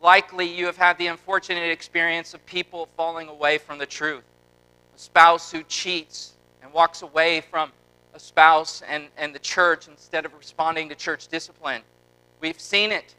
[0.00, 4.24] likely you have had the unfortunate experience of people falling away from the truth.
[4.96, 7.70] A spouse who cheats and walks away from
[8.14, 11.82] a spouse and, and the church instead of responding to church discipline.
[12.40, 13.14] We've seen it.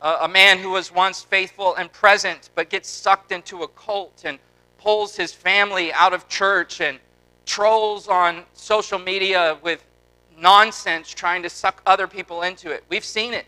[0.00, 4.38] A man who was once faithful and present but gets sucked into a cult and
[4.76, 7.00] pulls his family out of church and
[7.46, 9.84] trolls on social media with
[10.38, 12.84] nonsense trying to suck other people into it.
[12.88, 13.46] We've seen it.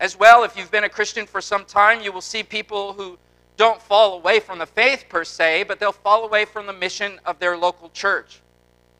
[0.00, 3.16] As well, if you've been a Christian for some time, you will see people who
[3.56, 7.20] don't fall away from the faith per se, but they'll fall away from the mission
[7.24, 8.40] of their local church.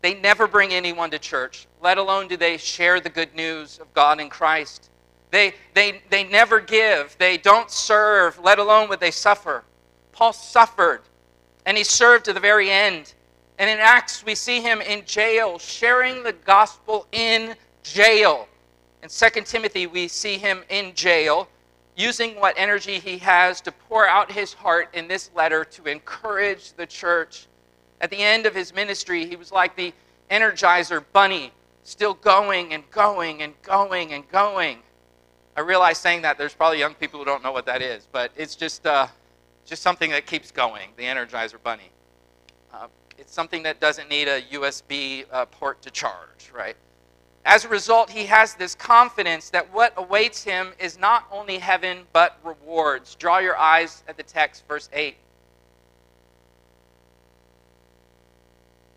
[0.07, 3.93] They never bring anyone to church, let alone do they share the good news of
[3.93, 4.89] God in Christ.
[5.33, 9.65] They, they, they never give, they don't serve, let alone would they suffer.
[10.13, 11.01] Paul suffered,
[11.65, 13.15] and he served to the very end.
[13.59, 18.47] And in Acts, we see him in jail, sharing the gospel in jail.
[19.03, 21.49] In 2 Timothy, we see him in jail,
[21.97, 26.75] using what energy he has to pour out his heart in this letter to encourage
[26.75, 27.49] the church.
[28.01, 29.93] At the end of his ministry, he was like the
[30.31, 34.79] energizer bunny, still going and going and going and going.
[35.57, 38.31] I realize saying that there's probably young people who don't know what that is, but
[38.37, 39.07] it's just, uh,
[39.65, 41.91] just something that keeps going, the energizer bunny.
[42.73, 46.77] Uh, it's something that doesn't need a USB uh, port to charge, right?
[47.47, 52.01] As a result, he has this confidence that what awaits him is not only heaven,
[52.13, 53.15] but rewards.
[53.15, 55.17] Draw your eyes at the text, verse 8.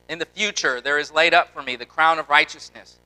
[0.09, 2.97] In the future, there is laid up for me the crown of righteousness,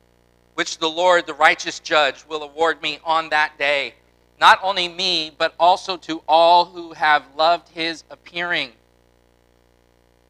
[0.56, 3.96] which the Lord, the righteous judge, will award me on that day.
[4.40, 8.72] Not only me, but also to all who have loved his appearing.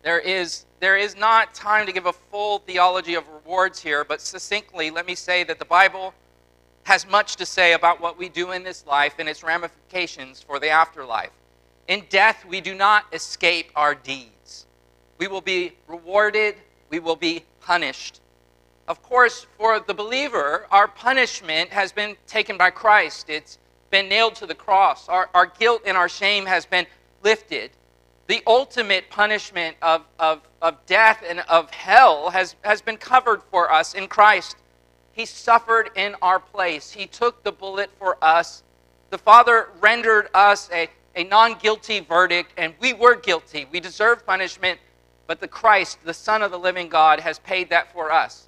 [0.01, 4.19] There is there is not time to give a full theology of rewards here, but
[4.19, 6.13] succinctly, let me say that the Bible
[6.83, 10.59] has much to say about what we do in this life and its ramifications for
[10.59, 11.31] the afterlife.
[11.87, 14.32] In death, we do not escape our deeds.
[15.17, 16.55] We will be rewarded,
[16.89, 18.21] we will be punished.
[18.87, 23.29] Of course, for the believer, our punishment has been taken by Christ.
[23.29, 23.57] It's
[23.89, 25.07] been nailed to the cross.
[25.07, 26.85] Our, our guilt and our shame has been
[27.23, 27.71] lifted
[28.27, 33.71] the ultimate punishment of, of, of death and of hell has, has been covered for
[33.71, 34.55] us in Christ.
[35.11, 38.63] He suffered in our place, He took the bullet for us.
[39.09, 43.67] The Father rendered us a, a non guilty verdict, and we were guilty.
[43.71, 44.79] We deserved punishment,
[45.27, 48.47] but the Christ, the Son of the living God, has paid that for us.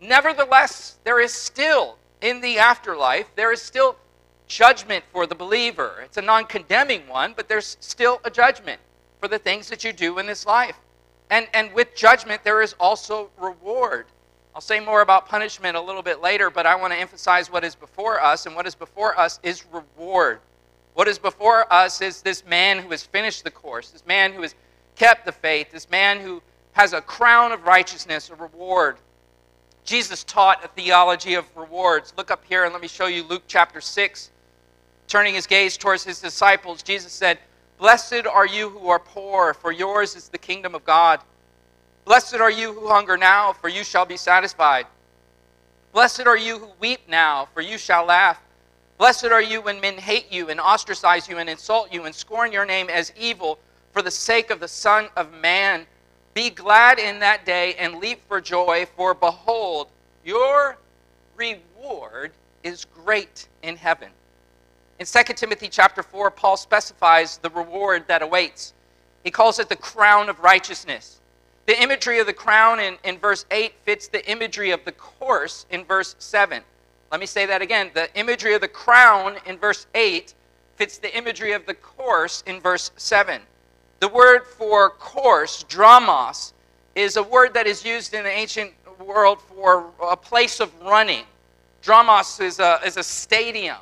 [0.00, 3.96] Nevertheless, there is still in the afterlife, there is still
[4.46, 6.00] judgment for the believer.
[6.04, 8.80] It's a non condemning one, but there's still a judgment
[9.20, 10.76] for the things that you do in this life.
[11.30, 14.06] And, and with judgment, there is also reward.
[14.54, 17.64] I'll say more about punishment a little bit later, but I want to emphasize what
[17.64, 20.40] is before us, and what is before us is reward.
[20.94, 24.42] What is before us is this man who has finished the course, this man who
[24.42, 24.54] has
[24.96, 28.96] kept the faith, this man who has a crown of righteousness, a reward.
[29.84, 32.14] Jesus taught a theology of rewards.
[32.16, 34.30] Look up here and let me show you Luke chapter 6.
[35.06, 37.38] Turning his gaze towards his disciples, Jesus said,
[37.78, 41.20] Blessed are you who are poor, for yours is the kingdom of God.
[42.04, 44.86] Blessed are you who hunger now, for you shall be satisfied.
[45.92, 48.40] Blessed are you who weep now, for you shall laugh.
[48.98, 52.52] Blessed are you when men hate you and ostracize you and insult you and scorn
[52.52, 53.58] your name as evil
[53.94, 55.86] for the sake of the Son of Man.
[56.34, 59.88] Be glad in that day and leap for joy, for behold,
[60.24, 60.76] your
[61.36, 62.32] reward
[62.64, 64.08] is great in heaven.
[64.98, 68.74] In 2 Timothy chapter 4, Paul specifies the reward that awaits.
[69.22, 71.20] He calls it the crown of righteousness.
[71.66, 75.66] The imagery of the crown in, in verse 8 fits the imagery of the course
[75.70, 76.62] in verse 7.
[77.12, 77.90] Let me say that again.
[77.94, 80.34] The imagery of the crown in verse 8
[80.76, 83.40] fits the imagery of the course in verse 7.
[84.04, 86.52] The word for course, dromos,
[86.94, 91.24] is a word that is used in the ancient world for a place of running.
[91.82, 93.78] Dromos is a, is a stadium.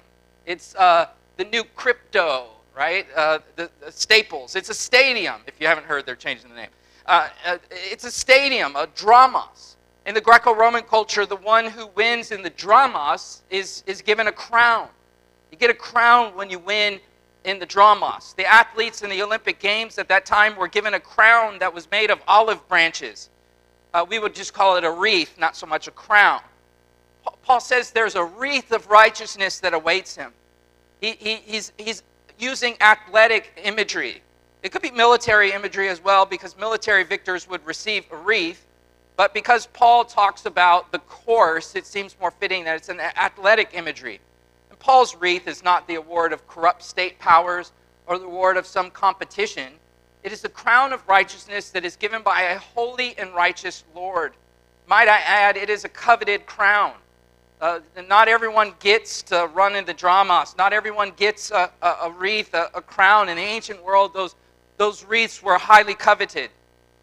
[0.46, 1.08] It's uh,
[1.38, 3.04] the new crypto, right?
[3.16, 4.54] Uh, the, the, Staples.
[4.54, 5.40] It's a stadium.
[5.48, 6.70] If you haven't heard, they're changing the name.
[7.04, 9.74] Uh, uh it's a stadium, a dromos.
[10.06, 14.28] In the Greco Roman culture, the one who wins in the dromos is, is given
[14.28, 14.87] a crown.
[15.50, 17.00] You get a crown when you win
[17.44, 18.35] in the dromos.
[18.37, 21.90] The athletes in the Olympic Games at that time were given a crown that was
[21.90, 23.31] made of olive branches.
[23.94, 26.40] Uh, we would just call it a wreath, not so much a crown.
[27.42, 30.33] Paul says there's a wreath of righteousness that awaits him.
[31.00, 32.02] He, he, he's, he's
[32.38, 34.22] using athletic imagery.
[34.62, 38.66] It could be military imagery as well, because military victors would receive a wreath.
[39.16, 43.70] But because Paul talks about the course, it seems more fitting that it's an athletic
[43.74, 44.20] imagery.
[44.83, 47.71] Paul's wreath is not the award of corrupt state powers
[48.09, 49.75] or the award of some competition.
[50.25, 54.33] It is the crown of righteousness that is given by a holy and righteous Lord.
[54.88, 56.95] Might I add, it is a coveted crown.
[57.61, 60.59] Uh, not everyone gets to run in the dromos.
[60.59, 63.29] Not everyone gets a, a, a wreath, a, a, crown.
[63.29, 64.35] In the ancient world, those,
[64.79, 66.51] those wreaths were highly coveted.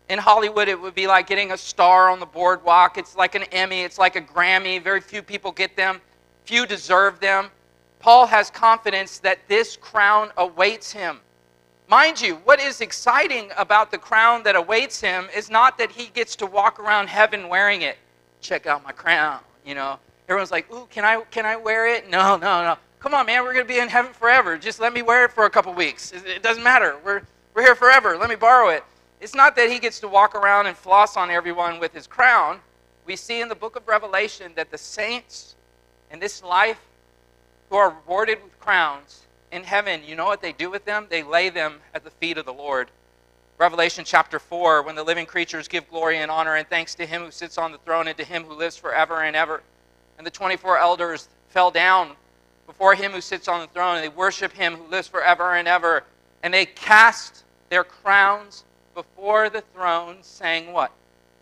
[0.09, 2.97] In Hollywood, it would be like getting a star on the boardwalk.
[2.97, 4.83] It's like an Emmy, it's like a Grammy.
[4.83, 6.01] Very few people get them,
[6.43, 7.49] few deserve them.
[7.99, 11.19] Paul has confidence that this crown awaits him.
[11.89, 16.07] Mind you, what is exciting about the crown that awaits him is not that he
[16.07, 17.97] gets to walk around heaven wearing it.
[18.41, 19.99] Check out my crown, you know.
[20.29, 22.09] Everyone's like, ooh, can I, can I wear it?
[22.09, 22.77] No, no, no.
[22.99, 24.57] Come on, man, we're going to be in heaven forever.
[24.57, 26.11] Just let me wear it for a couple weeks.
[26.11, 26.97] It doesn't matter.
[27.03, 28.17] We're, we're here forever.
[28.17, 28.83] Let me borrow it.
[29.19, 32.59] It's not that he gets to walk around and floss on everyone with his crown.
[33.05, 35.55] We see in the book of Revelation that the saints
[36.11, 36.79] in this life
[37.69, 41.07] who are rewarded with crowns in heaven, you know what they do with them?
[41.09, 42.89] They lay them at the feet of the Lord.
[43.57, 47.23] Revelation chapter 4, when the living creatures give glory and honor and thanks to him
[47.23, 49.61] who sits on the throne and to him who lives forever and ever.
[50.17, 52.11] And the 24 elders fell down
[52.65, 55.67] before him who sits on the throne, and they worship him who lives forever and
[55.67, 56.03] ever.
[56.43, 60.91] And they cast their crowns before the throne, saying, What?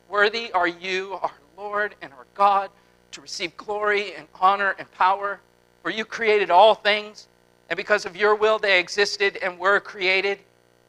[0.09, 2.69] Worthy are you, our Lord and our God,
[3.11, 5.39] to receive glory and honor and power,
[5.87, 7.29] for you created all things,
[7.69, 10.37] and because of your will they existed and were created.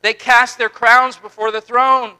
[0.03, 2.15] They cast their crowns before the throne.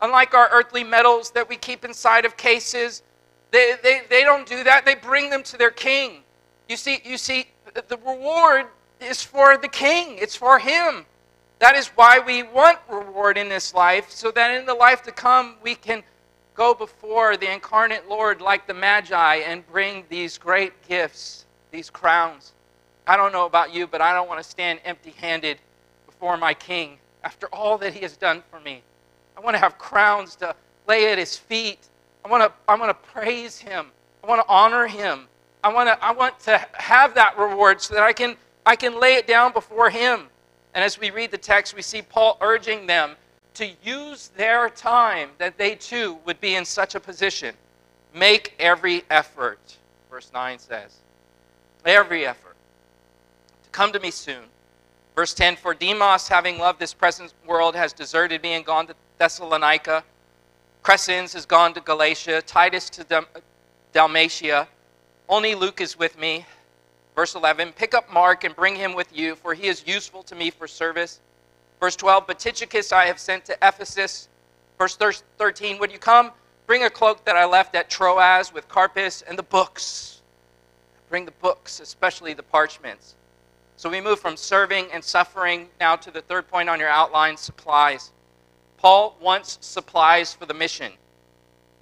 [0.00, 3.02] Unlike our earthly medals that we keep inside of cases
[3.50, 4.86] they, they, they don't do that.
[4.86, 6.22] They bring them to their king.
[6.68, 7.48] You see, you see,
[7.88, 8.66] the reward
[9.00, 11.06] is for the king, it's for him.
[11.58, 15.10] That is why we want reward in this life, so that in the life to
[15.10, 16.04] come we can
[16.54, 22.52] go before the incarnate Lord like the Magi and bring these great gifts, these crowns.
[23.06, 25.58] I don't know about you, but I don't want to stand empty handed
[26.06, 28.82] before my king after all that he has done for me.
[29.36, 30.54] I want to have crowns to
[30.86, 31.88] lay at his feet
[32.24, 33.86] I want to I want to praise him.
[34.22, 35.26] I want to honor him.
[35.64, 39.00] I want to I want to have that reward so that I can I can
[39.00, 40.28] lay it down before him.
[40.74, 43.16] And as we read the text, we see Paul urging them
[43.54, 47.54] to use their time that they too would be in such a position.
[48.14, 49.78] Make every effort,
[50.08, 50.98] verse 9 says.
[51.84, 52.56] Every effort
[53.64, 54.44] to come to me soon.
[55.16, 58.94] Verse 10 For Demas, having loved this present world, has deserted me and gone to
[59.18, 60.04] Thessalonica.
[60.82, 63.26] Crescens has gone to Galatia, Titus to
[63.92, 64.68] Dalmatia.
[65.28, 66.46] Only Luke is with me.
[67.14, 70.34] Verse 11 Pick up Mark and bring him with you, for he is useful to
[70.34, 71.20] me for service.
[71.80, 74.28] Verse 12 But Tychicus I have sent to Ephesus.
[74.78, 76.30] Verse 13 Would you come?
[76.66, 80.19] Bring a cloak that I left at Troas with Carpus and the books.
[81.10, 83.16] Bring the books, especially the parchments.
[83.76, 87.36] So we move from serving and suffering now to the third point on your outline
[87.36, 88.12] supplies.
[88.78, 90.92] Paul wants supplies for the mission.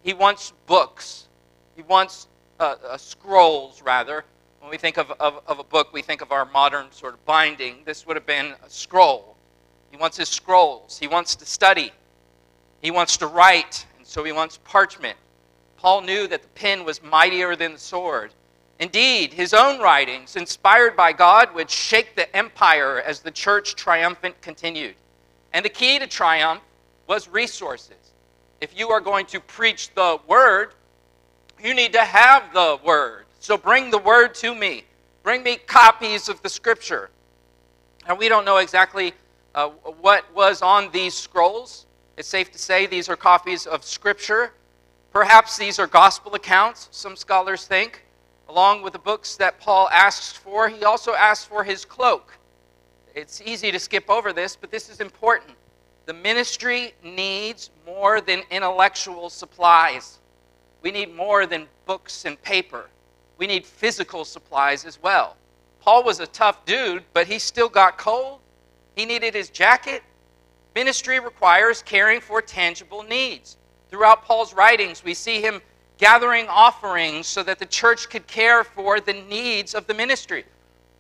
[0.03, 1.29] He wants books.
[1.77, 2.27] He wants
[2.59, 4.25] uh, uh, scrolls, rather.
[4.61, 7.25] When we think of, of, of a book, we think of our modern sort of
[7.27, 7.83] binding.
[7.85, 9.37] This would have been a scroll.
[9.91, 10.99] He wants his scrolls.
[10.99, 11.93] He wants to study.
[12.81, 15.19] He wants to write, and so he wants parchment.
[15.77, 18.33] Paul knew that the pen was mightier than the sword.
[18.79, 24.41] Indeed, his own writings, inspired by God, would shake the empire as the church triumphant
[24.41, 24.95] continued.
[25.53, 26.63] And the key to triumph
[27.09, 27.97] was resources.
[28.61, 30.75] If you are going to preach the word,
[31.63, 33.25] you need to have the word.
[33.41, 34.85] So bring the word to me.
[35.23, 37.11] Bring me copies of the scripture.
[38.07, 39.13] And we don't know exactly
[39.55, 41.87] uh, what was on these scrolls.
[42.17, 44.53] It's safe to say these are copies of scripture.
[45.13, 48.05] Perhaps these are gospel accounts, some scholars think.
[48.49, 52.39] Along with the books that Paul asks for, he also asks for his cloak.
[53.15, 55.53] It's easy to skip over this, but this is important.
[56.07, 60.19] The ministry needs more than intellectual supplies.
[60.81, 62.89] We need more than books and paper.
[63.37, 65.37] We need physical supplies as well.
[65.81, 68.41] Paul was a tough dude, but he still got cold.
[68.97, 70.03] He needed his jacket.
[70.75, 73.57] Ministry requires caring for tangible needs.
[73.91, 75.61] Throughout Paul's writings, we see him
[75.99, 80.45] gathering offerings so that the church could care for the needs of the ministry.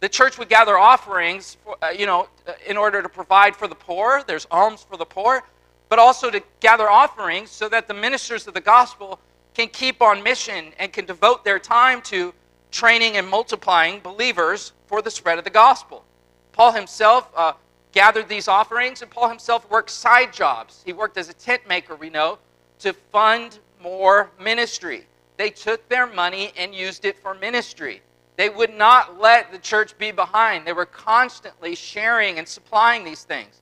[0.01, 3.67] The church would gather offerings, for, uh, you know, uh, in order to provide for
[3.67, 4.23] the poor.
[4.27, 5.43] There's alms for the poor,
[5.89, 9.19] but also to gather offerings so that the ministers of the gospel
[9.55, 12.33] can keep on mission and can devote their time to
[12.71, 16.05] training and multiplying believers for the spread of the gospel.
[16.53, 17.55] Paul himself uh,
[17.93, 20.83] gathered these offerings, and Paul himself worked side jobs.
[20.85, 22.39] He worked as a tent maker, we know,
[22.81, 25.07] to fund more ministry.
[25.37, 28.03] They took their money and used it for ministry.
[28.37, 30.67] They would not let the church be behind.
[30.67, 33.61] They were constantly sharing and supplying these things.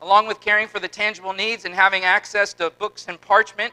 [0.00, 3.72] Along with caring for the tangible needs and having access to books and parchment,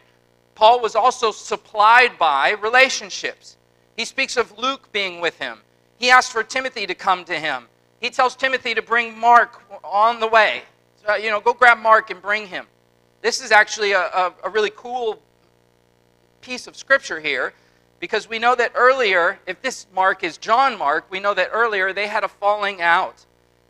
[0.55, 3.57] Paul was also supplied by relationships.
[3.97, 5.59] He speaks of Luke being with him.
[5.97, 7.67] He asks for Timothy to come to him.
[7.99, 10.63] He tells Timothy to bring Mark on the way.
[11.05, 12.65] So, you know, go grab Mark and bring him.
[13.21, 15.21] This is actually a, a, a really cool
[16.41, 17.53] piece of scripture here
[17.99, 21.93] because we know that earlier, if this Mark is John Mark, we know that earlier
[21.93, 23.25] they had a falling out.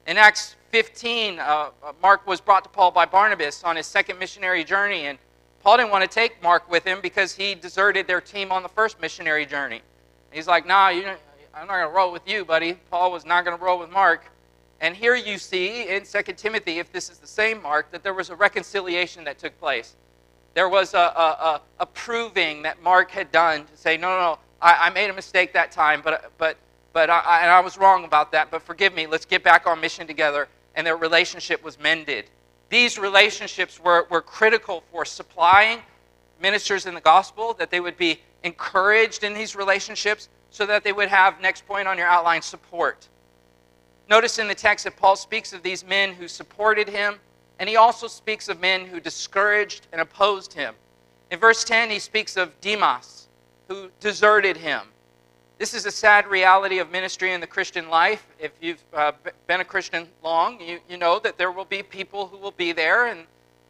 [0.08, 4.18] In Acts 15, uh, uh, Mark was brought to Paul by Barnabas on his second
[4.18, 5.18] missionary journey, and
[5.62, 8.70] Paul didn't want to take Mark with him because he deserted their team on the
[8.70, 9.82] first missionary journey.
[10.32, 11.04] He's like, nah, you
[11.54, 12.74] I'm not going to roll with you, buddy.
[12.90, 14.32] Paul was not going to roll with Mark.
[14.80, 18.14] And here you see in 2 Timothy, if this is the same Mark, that there
[18.14, 19.96] was a reconciliation that took place.
[20.54, 24.40] There was a, a, a, proving that Mark had done to say, no, no, no,
[24.62, 26.58] I, I made a mistake that time, but, but,
[26.92, 29.08] but I, and I was wrong about that, but forgive me.
[29.08, 30.50] Let's get back on mission together.
[30.76, 32.26] And their relationship was mended.
[32.70, 35.80] These relationships were, were critical for supplying
[36.42, 40.92] ministers in the gospel, that they would be encouraged in these relationships so that they
[40.92, 43.08] would have, next point on your outline, support.
[44.10, 47.16] Notice in the text that Paul speaks of these men who supported him,
[47.62, 50.74] and he also speaks of men who discouraged and opposed him.
[51.30, 53.28] In verse 10, he speaks of Demas,
[53.68, 54.82] who deserted him.
[55.60, 58.26] This is a sad reality of ministry in the Christian life.
[58.40, 59.12] If you've uh,
[59.46, 62.72] been a Christian long, you, you know that there will be people who will be
[62.72, 63.26] there, and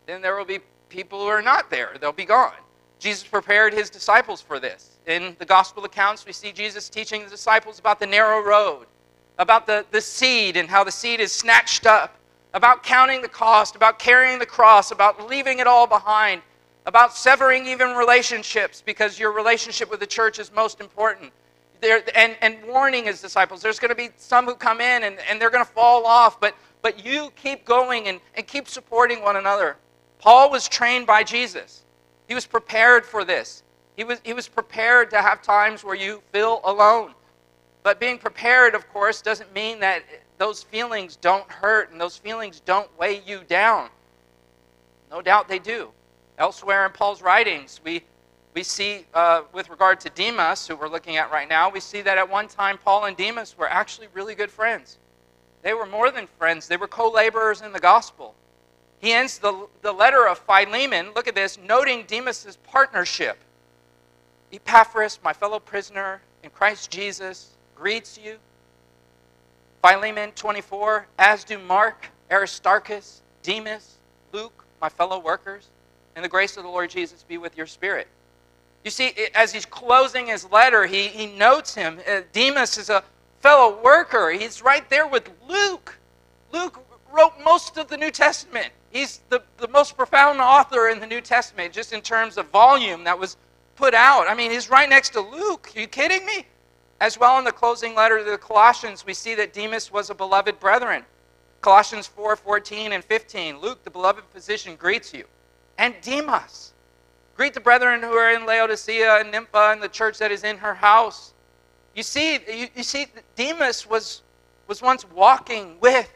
[0.06, 1.98] then there will be people who are not there.
[2.00, 2.54] They'll be gone.
[2.98, 5.00] Jesus prepared his disciples for this.
[5.06, 8.86] In the gospel accounts, we see Jesus teaching the disciples about the narrow road,
[9.38, 12.16] about the, the seed and how the seed is snatched up
[12.54, 16.42] about counting the cost, about carrying the cross, about leaving it all behind,
[16.86, 21.32] about severing even relationships because your relationship with the church is most important.
[21.82, 23.62] There, and, and warning his disciples.
[23.62, 26.40] There's going to be some who come in and, and they're going to fall off,
[26.40, 29.78] but, but you keep going and, and keep supporting one another.
[30.20, 31.84] Paul was trained by Jesus,
[32.28, 33.64] he was prepared for this.
[33.98, 37.14] He was, he was prepared to have times where you feel alone.
[37.84, 40.04] But being prepared, of course, doesn't mean that
[40.42, 43.92] those feelings don't hurt and those feelings don't weigh you down.
[45.12, 45.92] No doubt they do.
[46.40, 48.02] Elsewhere in Paul's writings, we,
[48.56, 52.02] we see, uh, with regard to Demas, who we're looking at right now, we see
[52.02, 54.98] that at one time Paul and Demas were actually really good friends.
[55.62, 58.34] They were more than friends, they were co laborers in the gospel.
[58.98, 63.38] He ends the, the letter of Philemon, look at this, noting Demas's partnership.
[64.52, 68.40] Epaphras, my fellow prisoner in Christ Jesus, greets you.
[69.82, 73.98] Philemon 24, as do Mark, Aristarchus, Demas,
[74.32, 75.70] Luke, my fellow workers,
[76.16, 78.08] and the grace of the Lord Jesus be with your spirit.
[78.84, 82.00] You see, as he's closing his letter, he, he notes him.
[82.08, 83.04] Uh, Demas is a
[83.40, 84.32] fellow worker.
[84.32, 85.98] He's right there with Luke.
[86.52, 86.80] Luke
[87.12, 88.70] wrote most of the New Testament.
[88.92, 93.04] He's the, the most profound author in the New Testament, just in terms of volume
[93.04, 93.38] that was
[93.76, 94.28] put out.
[94.28, 95.72] I mean, he's right next to Luke.
[95.76, 96.46] Are you kidding me?
[97.02, 100.16] As well, in the closing letter to the Colossians, we see that Demas was a
[100.16, 101.04] beloved brethren.
[101.60, 103.60] Colossians 4 14 and 15.
[103.60, 105.26] Luke, the beloved physician, greets you.
[105.80, 106.74] And Demas.
[107.36, 110.60] Greet the brethren who are in Laodicea and Nympha and the church that is in
[110.60, 111.34] her house.
[111.96, 114.22] You see, you, you see, Demas was,
[114.68, 116.12] was once walking with,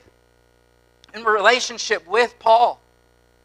[1.16, 2.80] in relationship with Paul.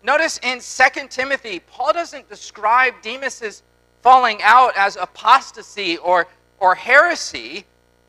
[0.03, 3.63] Notice in 2 Timothy, Paul doesn't describe Demas's
[4.03, 6.27] falling out as apostasy or,
[6.61, 7.65] or heresy.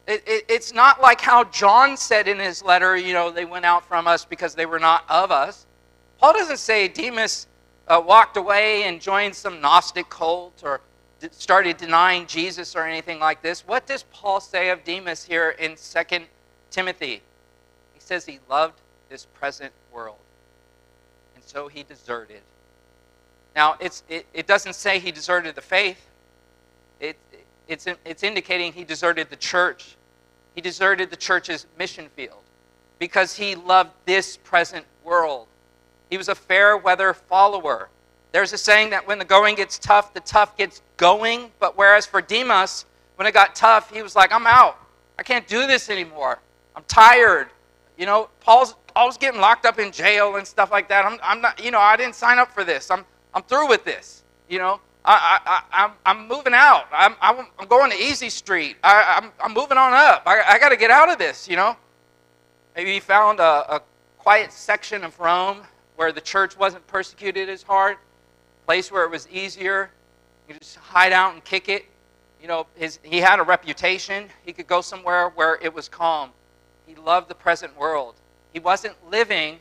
[0.08, 3.66] It, it, it's not like how John said in his letter, you know, they went
[3.66, 5.66] out from us because they were not of us.
[6.20, 7.48] Paul doesn't say Demas
[7.88, 10.82] uh, walked away and joined some Gnostic cult or
[11.32, 13.68] started denying Jesus or anything like this.
[13.68, 16.26] What does Paul say of Demas here in 2
[16.70, 17.22] Timothy?
[17.94, 18.80] He says he loved
[19.10, 20.18] this present world,
[21.36, 22.42] and so he deserted.
[23.56, 26.08] Now, it, it doesn't say he deserted the faith.
[27.68, 29.96] It, it's, it's indicating he deserted the church.
[30.56, 32.44] He deserted the church's mission field
[33.00, 35.48] because he loved this present world.
[36.10, 37.90] He was a fair weather follower.
[38.32, 41.52] There's a saying that when the going gets tough, the tough gets going.
[41.60, 42.86] But whereas for Demas,
[43.16, 44.78] when it got tough, he was like, I'm out.
[45.18, 46.40] I can't do this anymore.
[46.76, 47.50] I'm tired.
[47.98, 51.06] You know, Paul's Paul's getting locked up in jail and stuff like that.
[51.06, 52.92] I'm, I'm not, you know, I didn't sign up for this.
[52.92, 54.24] I'm, I'm through with this.
[54.50, 56.86] You know, I, I, I'm, I'm moving out.
[56.92, 58.78] I'm, I'm, I'm going to Easy Street.
[58.84, 60.24] I, I'm, I'm moving on up.
[60.26, 61.76] I, I got to get out of this, you know.
[62.76, 63.82] Maybe he found a, a
[64.20, 65.62] quiet section of Rome
[65.96, 67.98] where the church wasn't persecuted as hard,
[68.66, 69.90] place where it was easier.
[70.48, 71.86] You just hide out and kick it.
[72.42, 74.28] You know, his, he had a reputation.
[74.46, 76.30] He could go somewhere where it was calm.
[76.86, 78.16] He loved the present world.
[78.54, 79.60] He wasn't living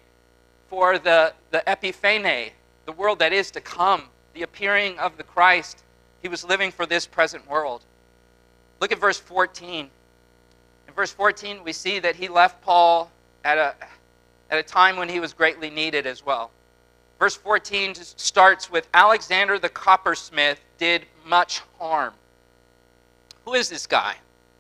[0.69, 2.51] for the, the epiphane,
[2.87, 4.05] the world that is to come,
[4.35, 5.83] the appearing of the Christ.
[6.23, 7.83] He was living for this present world.
[8.81, 9.91] Look at verse 14.
[10.89, 13.11] In verse 14, we see that he left Paul
[13.45, 13.75] at a,
[14.51, 16.51] at a time when he was greatly needed as well.
[17.19, 22.15] Verse 14 starts with Alexander the coppersmith did much harm.
[23.45, 24.17] Who is this guy?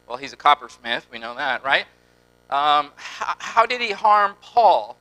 [0.06, 1.06] Well, he's a coppersmith.
[1.10, 1.86] We know that, right?
[2.50, 4.96] Um, how, how did he harm Paul?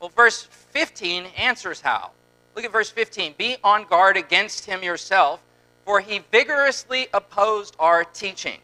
[0.00, 2.10] Well, verse 15 answers how.
[2.54, 3.34] Look at verse 15.
[3.36, 5.40] Be on guard against him yourself,
[5.84, 8.60] for he vigorously opposed our teaching.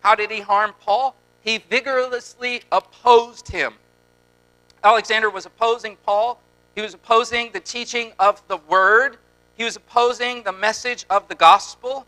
[0.00, 1.16] How did he harm Paul?
[1.42, 3.74] He vigorously opposed him.
[4.84, 6.40] Alexander was opposing Paul.
[6.74, 9.18] He was opposing the teaching of the word.
[9.56, 12.06] He was opposing the message of the gospel.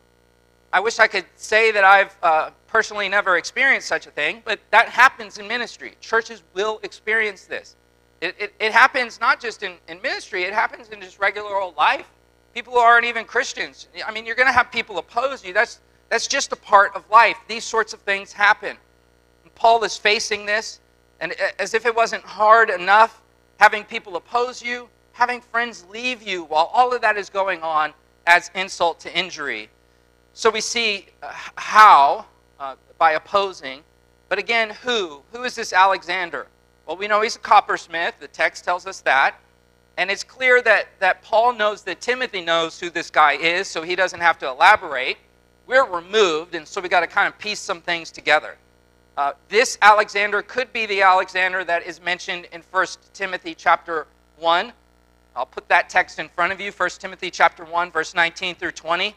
[0.72, 4.58] I wish I could say that I've uh, personally never experienced such a thing, but
[4.70, 5.94] that happens in ministry.
[6.00, 7.76] Churches will experience this.
[8.20, 11.76] It, it, it happens not just in, in ministry, it happens in just regular old
[11.76, 12.06] life.
[12.54, 13.88] People who aren't even Christians.
[14.06, 15.52] I mean, you're going to have people oppose you.
[15.52, 17.36] That's, that's just a part of life.
[17.48, 18.76] These sorts of things happen.
[19.42, 20.80] And Paul is facing this,
[21.20, 23.20] and as if it wasn't hard enough
[23.58, 27.92] having people oppose you, having friends leave you while all of that is going on
[28.26, 29.68] adds insult to injury.
[30.32, 32.26] So we see uh, how
[32.58, 33.82] uh, by opposing.
[34.28, 35.22] But again, who?
[35.32, 36.46] Who is this Alexander?
[36.86, 38.14] Well, we know he's a coppersmith.
[38.20, 39.36] The text tells us that.
[39.96, 43.82] And it's clear that, that Paul knows that Timothy knows who this guy is, so
[43.82, 45.18] he doesn't have to elaborate.
[45.66, 48.56] We're removed, and so we've got to kind of piece some things together.
[49.16, 54.08] Uh, this Alexander could be the Alexander that is mentioned in 1 Timothy chapter
[54.38, 54.72] 1.
[55.36, 58.72] I'll put that text in front of you, 1 Timothy chapter 1, verse 19 through
[58.72, 59.14] 20.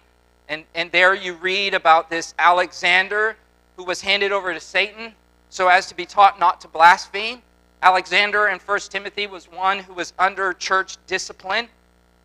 [0.50, 3.36] And, and there you read about this Alexander
[3.76, 5.14] who was handed over to Satan
[5.50, 7.42] so as to be taught not to blaspheme.
[7.82, 11.68] Alexander in 1 Timothy was one who was under church discipline.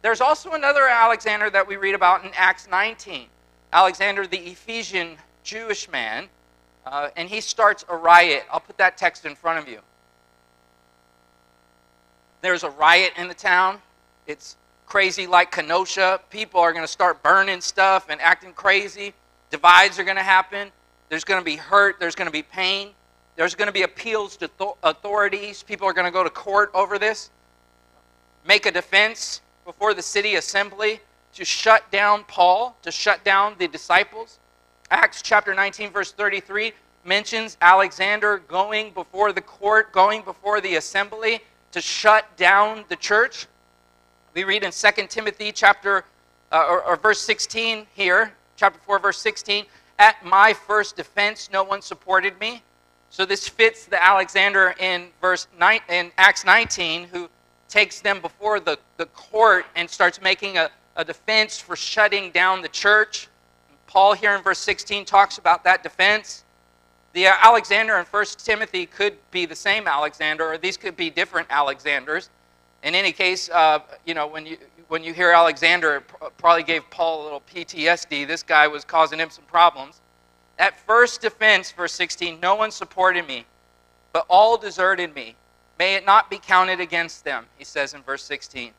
[0.00, 3.26] There's also another Alexander that we read about in Acts 19.
[3.72, 6.28] Alexander, the Ephesian Jewish man,
[6.86, 8.44] uh, and he starts a riot.
[8.50, 9.80] I'll put that text in front of you.
[12.40, 13.78] There's a riot in the town.
[14.26, 16.20] It's crazy like Kenosha.
[16.30, 19.14] People are going to start burning stuff and acting crazy.
[19.50, 20.70] Divides are going to happen.
[21.08, 22.00] There's going to be hurt.
[22.00, 22.88] There's going to be pain.
[23.36, 24.50] There's going to be appeals to
[24.82, 25.62] authorities.
[25.62, 27.30] People are going to go to court over this.
[28.46, 31.00] Make a defense before the city assembly
[31.34, 34.38] to shut down Paul, to shut down the disciples.
[34.90, 36.72] Acts chapter 19, verse 33
[37.04, 41.40] mentions Alexander going before the court, going before the assembly
[41.72, 43.46] to shut down the church.
[44.34, 46.04] We read in 2 Timothy chapter
[46.52, 49.64] uh, or, or verse 16 here, chapter 4, verse 16.
[49.98, 52.62] At my first defense, no one supported me.
[53.12, 57.28] So this fits the Alexander in verse 9, in Acts 19, who
[57.68, 62.62] takes them before the, the court and starts making a, a defense for shutting down
[62.62, 63.28] the church.
[63.86, 66.44] Paul here in verse 16 talks about that defense.
[67.12, 71.48] The Alexander in 1 Timothy could be the same Alexander, or these could be different
[71.50, 72.30] Alexanders.
[72.82, 74.56] In any case, uh, you know, when you,
[74.88, 78.26] when you hear Alexander, it probably gave Paul a little PTSD.
[78.26, 80.00] This guy was causing him some problems.
[80.58, 83.46] At first defense, verse 16, no one supported me,
[84.12, 85.36] but all deserted me.
[85.78, 88.72] May it not be counted against them, he says in verse 16.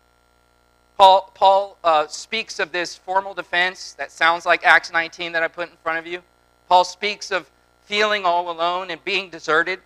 [0.97, 5.47] Paul, Paul uh, speaks of this formal defense that sounds like Acts 19 that I
[5.47, 6.21] put in front of you.
[6.69, 7.49] Paul speaks of
[7.86, 9.80] feeling all alone and being deserted.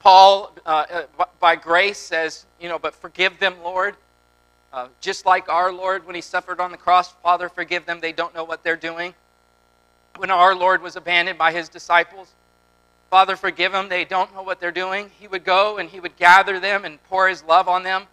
[0.00, 0.84] Paul, uh,
[1.18, 3.96] uh, by grace, says, you know, but forgive them, Lord.
[4.72, 8.00] Uh, just like our Lord when he suffered on the cross, Father, forgive them.
[8.00, 9.14] They don't know what they're doing.
[10.16, 12.32] When our Lord was abandoned by his disciples,
[13.10, 13.88] Father, forgive them.
[13.88, 15.10] They don't know what they're doing.
[15.18, 18.04] He would go and he would gather them and pour his love on them.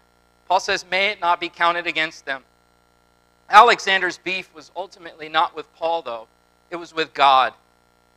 [0.48, 2.44] Paul says, May it not be counted against them.
[3.50, 6.28] Alexander's beef was ultimately not with Paul, though,
[6.70, 7.54] it was with God.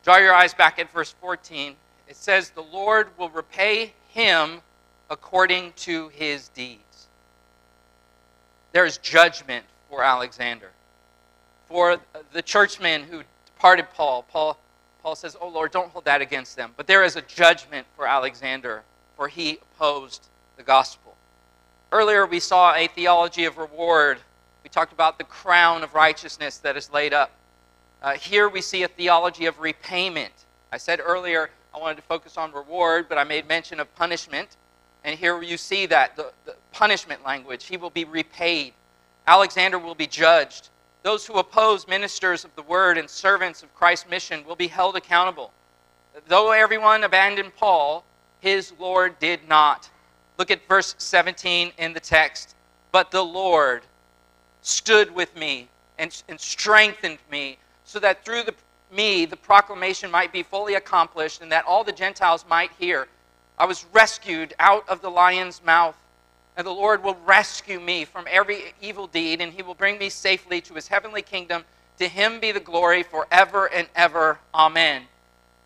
[0.04, 1.74] Draw your eyes back at verse 14.
[2.08, 4.60] It says, The Lord will repay him
[5.10, 7.08] according to his deeds.
[8.72, 10.70] There is judgment for Alexander.
[11.68, 11.98] For
[12.32, 13.22] the churchmen who
[13.64, 14.58] departed Paul, Paul,
[15.02, 16.72] Paul says, Oh Lord, don't hold that against them.
[16.76, 18.82] But there is a judgment for Alexander,
[19.16, 21.14] for he opposed the gospel.
[21.90, 24.18] Earlier, we saw a theology of reward.
[24.62, 27.30] We talked about the crown of righteousness that is laid up
[28.04, 30.32] uh, here we see a theology of repayment.
[30.70, 34.58] I said earlier I wanted to focus on reward, but I made mention of punishment.
[35.04, 37.64] And here you see that the, the punishment language.
[37.64, 38.74] He will be repaid.
[39.26, 40.68] Alexander will be judged.
[41.04, 44.96] Those who oppose ministers of the word and servants of Christ's mission will be held
[44.96, 45.52] accountable.
[46.28, 48.04] Though everyone abandoned Paul,
[48.40, 49.90] his Lord did not.
[50.38, 52.54] Look at verse 17 in the text.
[52.90, 53.82] But the Lord
[54.62, 58.54] stood with me and, and strengthened me so that through the,
[58.90, 63.08] me the proclamation might be fully accomplished and that all the Gentiles might hear.
[63.58, 65.96] I was rescued out of the lion's mouth,
[66.56, 70.08] and the Lord will rescue me from every evil deed, and he will bring me
[70.08, 71.64] safely to his heavenly kingdom.
[71.98, 74.38] To him be the glory forever and ever.
[74.54, 75.02] Amen.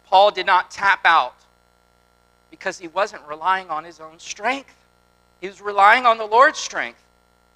[0.05, 1.35] Paul did not tap out
[2.51, 4.75] because he wasn't relying on his own strength.
[5.41, 7.03] He was relying on the Lord's strength.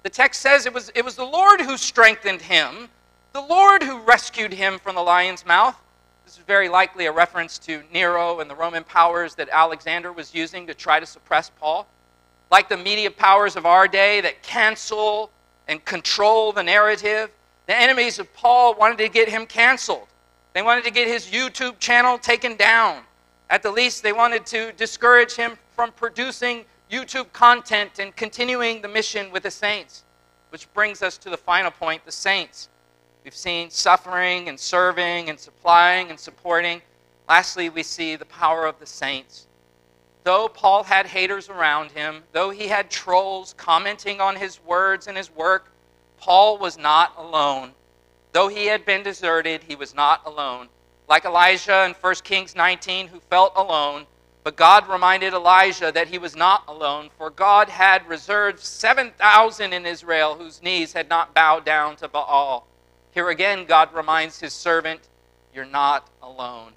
[0.03, 2.89] The text says it was, it was the Lord who strengthened him
[3.33, 5.75] the Lord who rescued him from the lion's mouth.
[6.23, 10.35] This is very likely a reference to Nero and the Roman powers that Alexander was
[10.35, 11.87] using to try to suppress Paul.
[12.53, 15.31] Like the media powers of our day that cancel
[15.67, 17.31] and control the narrative,
[17.65, 20.07] the enemies of Paul wanted to get him canceled.
[20.53, 23.05] They wanted to get his YouTube channel taken down.
[23.49, 28.87] At the least, they wanted to discourage him from producing YouTube content and continuing the
[28.87, 30.03] mission with the saints.
[30.49, 32.69] Which brings us to the final point the saints.
[33.23, 36.83] We've seen suffering and serving and supplying and supporting.
[37.27, 39.47] Lastly, we see the power of the saints.
[40.23, 45.17] Though Paul had haters around him, though he had trolls commenting on his words and
[45.17, 45.71] his work,
[46.17, 47.73] Paul was not alone.
[48.31, 50.69] Though he had been deserted, he was not alone.
[51.09, 54.05] Like Elijah in 1 Kings 19, who felt alone,
[54.43, 59.85] but God reminded Elijah that he was not alone, for God had reserved 7,000 in
[59.85, 62.65] Israel whose knees had not bowed down to Baal.
[63.11, 65.01] Here again, God reminds his servant,
[65.53, 66.73] You're not alone.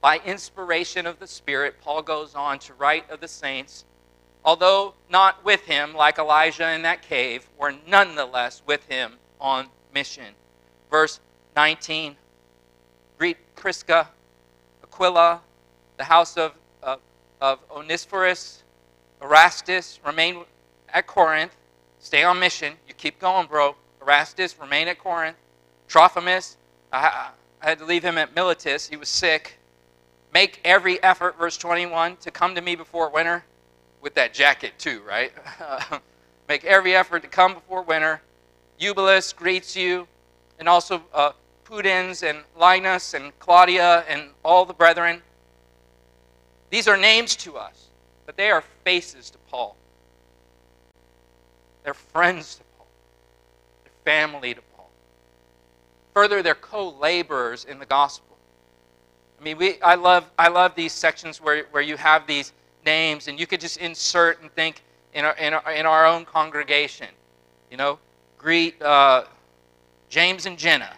[0.00, 3.84] By inspiration of the Spirit, Paul goes on to write of the saints,
[4.44, 10.34] although not with him, like Elijah in that cave, were nonetheless with him on mission.
[10.90, 11.20] Verse
[11.56, 12.16] 19
[13.18, 14.08] Greet Prisca,
[14.82, 15.42] Aquila,
[15.98, 17.00] the house of, of,
[17.42, 18.62] of Onesiphorus,
[19.20, 20.44] Erastus, remain
[20.88, 21.54] at Corinth.
[21.98, 22.72] Stay on mission.
[22.88, 23.76] You keep going, bro.
[24.00, 25.36] Erastus, remain at Corinth.
[25.86, 26.56] Trophimus,
[26.90, 27.30] I,
[27.60, 28.88] I had to leave him at Miletus.
[28.88, 29.59] He was sick.
[30.32, 33.44] Make every effort, verse 21, to come to me before winter
[34.00, 35.32] with that jacket, too, right?
[36.48, 38.20] Make every effort to come before winter.
[38.78, 40.06] Eubulus greets you,
[40.58, 41.32] and also uh,
[41.64, 45.22] Pudens and Linus and Claudia and all the brethren.
[46.70, 47.88] These are names to us,
[48.26, 49.76] but they are faces to Paul.
[51.82, 52.86] They're friends to Paul.
[53.84, 54.90] They're family to Paul.
[56.14, 58.29] Further, they're co-laborers in the gospel.
[59.40, 62.52] I mean, we, I, love, I love these sections where, where you have these
[62.84, 64.82] names and you could just insert and think
[65.14, 67.08] in our, in our, in our own congregation.
[67.70, 67.98] You know,
[68.36, 69.24] greet uh,
[70.10, 70.92] James and Jenna.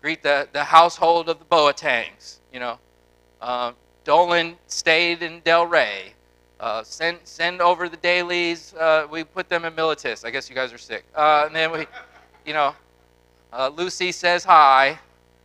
[0.00, 2.38] Greet the, the household of the Boatangs.
[2.52, 2.78] You know,
[3.42, 3.72] uh,
[4.04, 6.12] Dolan stayed in Delray.
[6.60, 8.72] Uh, send, send over the dailies.
[8.74, 10.24] Uh, we put them in Miletus.
[10.24, 11.04] I guess you guys are sick.
[11.14, 11.86] Uh, and then we,
[12.46, 12.74] you know,
[13.52, 14.98] uh, Lucy says hi,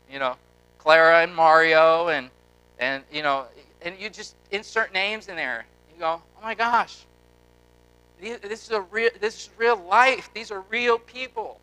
[0.09, 0.35] you know,
[0.79, 2.29] Clara and Mario, and
[2.79, 3.45] and you know,
[3.83, 5.65] and you just insert names in there.
[5.93, 7.05] You go, oh my gosh,
[8.19, 10.29] this is a real, this is real life.
[10.33, 11.59] These are real people.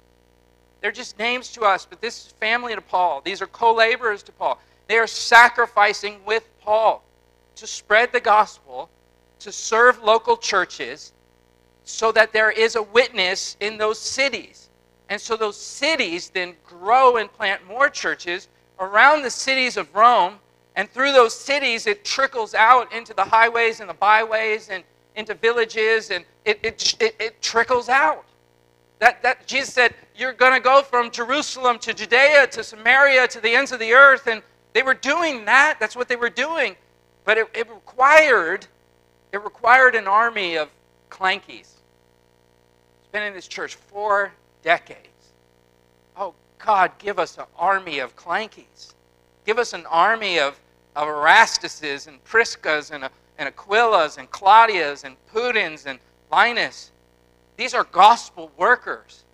[0.80, 3.22] They're just names to us, but this is family to Paul.
[3.24, 4.60] These are co-laborers to Paul.
[4.86, 7.02] They are sacrificing with Paul
[7.56, 8.88] to spread the gospel,
[9.40, 11.12] to serve local churches,
[11.84, 14.68] so that there is a witness in those cities.
[15.08, 18.48] And so those cities then grow and plant more churches
[18.80, 20.34] around the cities of Rome.
[20.74, 25.34] And through those cities, it trickles out into the highways and the byways and into
[25.34, 28.26] villages, and it, it, it, it trickles out.
[28.98, 33.40] That, that Jesus said, You're going to go from Jerusalem to Judea to Samaria to
[33.40, 34.26] the ends of the earth.
[34.26, 34.42] And
[34.74, 35.78] they were doing that.
[35.80, 36.76] That's what they were doing.
[37.24, 38.66] But it, it required
[39.32, 40.70] it required an army of
[41.10, 41.72] clankies.
[43.00, 45.08] It's been in this church four decades.
[46.58, 48.94] God, give us an army of clankies.
[49.44, 50.58] Give us an army of,
[50.94, 55.98] of Erastuses and Priscas and, and Aquilas and Claudias and Pudens and
[56.30, 56.90] Linus.
[57.56, 59.24] These are gospel workers.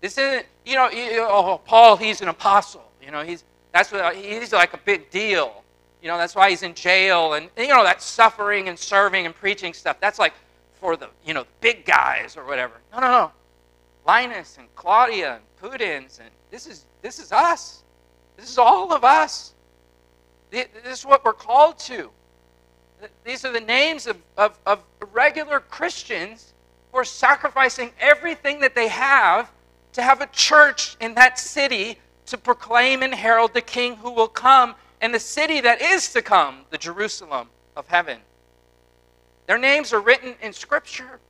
[0.00, 2.84] This isn't, you know, you, oh, Paul, he's an apostle.
[3.02, 5.62] You know, he's, that's what, he's like a big deal.
[6.02, 7.34] You know, that's why he's in jail.
[7.34, 10.34] And, you know, that suffering and serving and preaching stuff, that's like
[10.74, 12.74] for the, you know, the big guys or whatever.
[12.92, 13.32] No, no, no.
[14.06, 17.82] Linus and Claudia and Pudens, and this is, this is us.
[18.36, 19.54] This is all of us.
[20.50, 22.10] This is what we're called to.
[23.24, 24.82] These are the names of, of, of
[25.12, 26.54] regular Christians
[26.90, 29.50] who are sacrificing everything that they have
[29.92, 34.28] to have a church in that city to proclaim and herald the King who will
[34.28, 38.18] come and the city that is to come, the Jerusalem of heaven.
[39.46, 41.20] Their names are written in Scripture.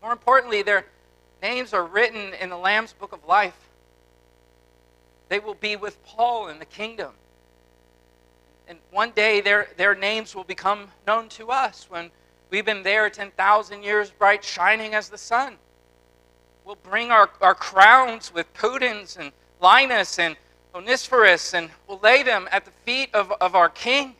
[0.00, 0.86] More importantly, their
[1.42, 3.56] names are written in the Lamb's Book of Life.
[5.32, 7.12] They will be with Paul in the kingdom.
[8.68, 12.10] And one day their, their names will become known to us when
[12.50, 15.56] we've been there 10,000 years bright, shining as the sun.
[16.66, 20.36] We'll bring our, our crowns with Pudens and Linus and
[20.74, 24.14] Onesiphorus, and we'll lay them at the feet of, of our King.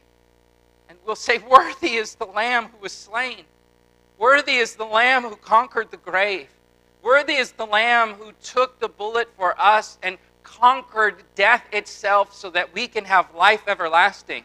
[0.88, 3.44] And we'll say, Worthy is the Lamb who was slain.
[4.16, 6.48] Worthy is the Lamb who conquered the grave.
[7.02, 12.50] Worthy is the Lamb who took the bullet for us and conquered death itself so
[12.50, 14.44] that we can have life everlasting.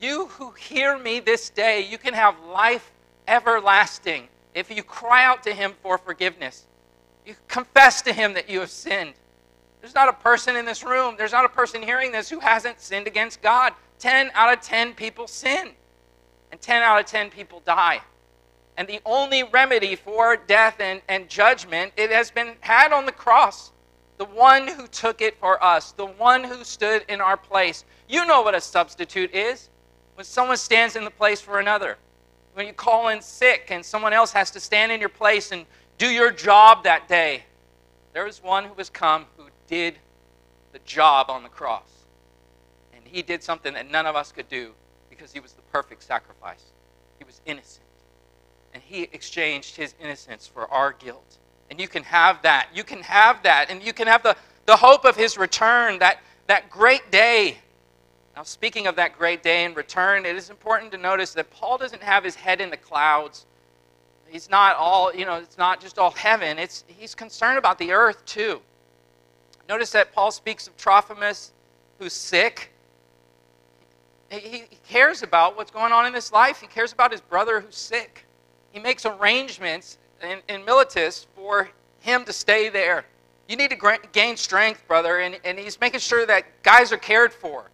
[0.00, 2.90] You who hear me this day, you can have life
[3.28, 6.66] everlasting if you cry out to Him for forgiveness.
[7.24, 9.14] You confess to Him that you have sinned.
[9.80, 12.80] There's not a person in this room, there's not a person hearing this who hasn't
[12.80, 13.72] sinned against God.
[13.98, 15.70] 10 out of 10 people sin,
[16.50, 18.00] and 10 out of 10 people die.
[18.76, 23.12] And the only remedy for death and, and judgment, it has been had on the
[23.12, 23.70] cross.
[24.18, 27.84] The one who took it for us, the one who stood in our place.
[28.08, 29.68] You know what a substitute is
[30.14, 31.96] when someone stands in the place for another.
[32.54, 35.64] When you call in sick and someone else has to stand in your place and
[35.98, 37.44] do your job that day.
[38.12, 39.94] There was one who has come who did
[40.72, 42.04] the job on the cross.
[42.94, 44.72] And he did something that none of us could do
[45.08, 46.64] because he was the perfect sacrifice.
[47.18, 47.86] He was innocent.
[48.74, 51.38] And he exchanged his innocence for our guilt.
[51.72, 52.68] And you can have that.
[52.74, 53.70] You can have that.
[53.70, 57.56] And you can have the, the hope of his return, that, that great day.
[58.36, 61.78] Now, speaking of that great day and return, it is important to notice that Paul
[61.78, 63.46] doesn't have his head in the clouds.
[64.28, 66.58] He's not all, you know, it's not just all heaven.
[66.58, 68.60] It's, he's concerned about the earth too.
[69.66, 71.52] Notice that Paul speaks of Trophimus,
[71.98, 72.70] who's sick.
[74.28, 76.60] He cares about what's going on in his life.
[76.60, 78.26] He cares about his brother who's sick.
[78.72, 81.68] He makes arrangements in, in Miletus for
[82.00, 83.04] him to stay there.
[83.48, 87.32] You need to gain strength, brother, and, and he's making sure that guys are cared
[87.32, 87.70] for.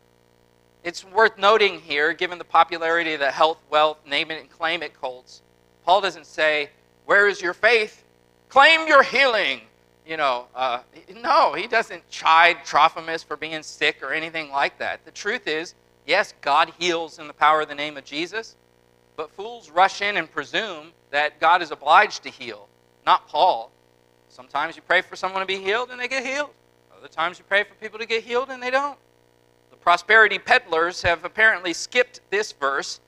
[0.83, 4.83] It's worth noting here, given the popularity of the health, wealth, name it and claim
[4.83, 5.43] it cults.
[5.85, 6.71] Paul doesn't say,
[7.05, 8.05] Where is your faith?
[8.49, 9.61] Claim your healing
[10.09, 10.81] you know, uh,
[11.23, 15.05] no, he doesn't chide Trophimus for being sick or anything like that.
[15.05, 15.75] The truth is,
[16.07, 18.57] yes, God heals in the power of the name of Jesus,
[19.19, 22.69] but fools rush in and presume that God is obliged to heal,
[23.05, 23.73] not Paul.
[24.29, 26.51] Sometimes you pray for someone to be healed and they get healed.
[26.97, 28.97] Other times you pray for people to get healed and they don't.
[29.73, 33.01] The prosperity peddlers have apparently skipped this verse,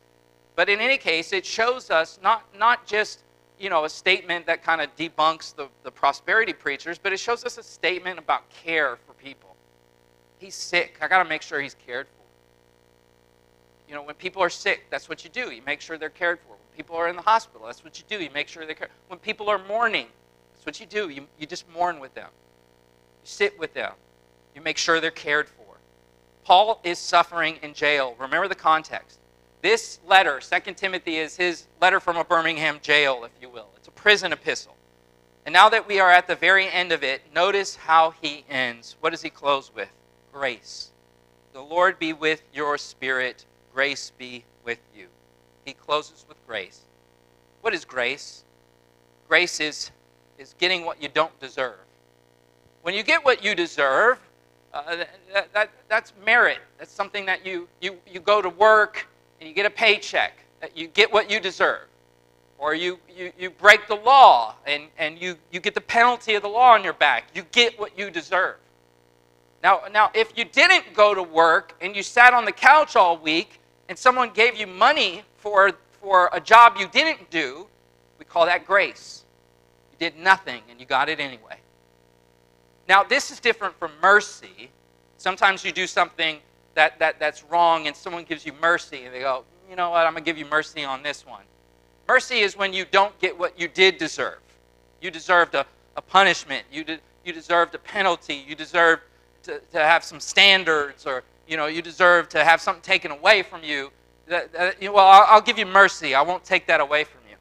[0.56, 3.20] but in any case, it shows us not, not just
[3.60, 7.44] you know, a statement that kind of debunks the, the prosperity preachers, but it shows
[7.44, 9.54] us a statement about care for people.
[10.38, 10.98] He's sick.
[11.00, 12.19] I got to make sure he's cared for.
[13.90, 15.50] You know, when people are sick, that's what you do.
[15.50, 16.50] You make sure they're cared for.
[16.50, 18.22] When people are in the hospital, that's what you do.
[18.22, 20.06] You make sure they're cared When people are mourning,
[20.52, 21.08] that's what you do.
[21.08, 22.28] You, you just mourn with them.
[22.28, 23.94] You sit with them.
[24.54, 25.64] You make sure they're cared for.
[26.44, 28.14] Paul is suffering in jail.
[28.20, 29.18] Remember the context.
[29.60, 33.70] This letter, 2 Timothy, is his letter from a Birmingham jail, if you will.
[33.76, 34.76] It's a prison epistle.
[35.46, 38.94] And now that we are at the very end of it, notice how he ends.
[39.00, 39.90] What does he close with?
[40.32, 40.92] Grace.
[41.52, 43.46] The Lord be with your spirit.
[43.74, 45.06] Grace be with you.
[45.64, 46.80] He closes with grace.
[47.60, 48.44] What is grace?
[49.28, 49.90] Grace is,
[50.38, 51.78] is getting what you don't deserve.
[52.82, 54.18] When you get what you deserve,
[54.72, 56.58] uh, that, that, that's merit.
[56.78, 59.06] That's something that you, you, you go to work
[59.40, 60.38] and you get a paycheck,
[60.74, 61.86] you get what you deserve.
[62.58, 66.42] Or you, you, you break the law and, and you, you get the penalty of
[66.42, 67.24] the law on your back.
[67.34, 68.56] You get what you deserve.
[69.62, 73.16] Now, now, if you didn't go to work and you sat on the couch all
[73.16, 73.59] week
[73.90, 77.66] and someone gave you money for, for a job you didn't do,
[78.20, 79.24] we call that grace.
[79.90, 81.58] You did nothing and you got it anyway.
[82.88, 84.70] Now, this is different from mercy.
[85.18, 86.38] Sometimes you do something
[86.74, 90.06] that, that, that's wrong and someone gives you mercy and they go, you know what,
[90.06, 91.42] I'm going to give you mercy on this one.
[92.06, 94.38] Mercy is when you don't get what you did deserve.
[95.02, 95.66] You deserved a,
[95.96, 96.64] a punishment.
[96.70, 98.44] You, de- you deserved a penalty.
[98.46, 99.02] You deserved
[99.42, 103.42] to, to have some standards or you know you deserve to have something taken away
[103.42, 103.90] from you.
[104.28, 106.14] That, that, you know, well I'll, I'll give you mercy.
[106.14, 107.36] I won't take that away from you.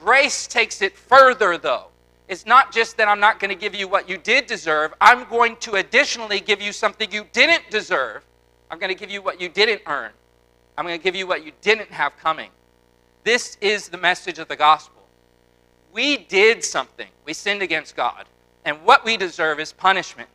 [0.00, 1.88] Grace takes it further though.
[2.28, 4.94] It's not just that i'm not going to give you what you did deserve.
[5.00, 8.24] I'm going to additionally give you something you didn't deserve.
[8.70, 10.10] I'm going to give you what you didn't earn.
[10.76, 12.50] I'm going to give you what you didn't have coming.
[13.22, 15.02] This is the message of the gospel.
[15.92, 17.08] We did something.
[17.24, 18.26] We sinned against god.
[18.64, 20.28] And what we deserve is punishment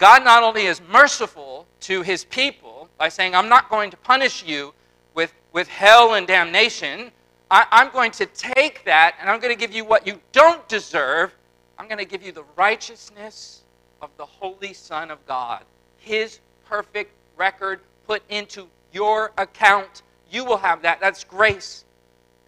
[0.00, 4.42] God not only is merciful to his people by saying, I'm not going to punish
[4.42, 4.72] you
[5.14, 7.12] with, with hell and damnation.
[7.50, 10.66] I, I'm going to take that and I'm going to give you what you don't
[10.68, 11.34] deserve.
[11.78, 13.60] I'm going to give you the righteousness
[14.00, 15.64] of the Holy Son of God,
[15.98, 20.00] his perfect record put into your account.
[20.30, 21.00] You will have that.
[21.00, 21.84] That's grace.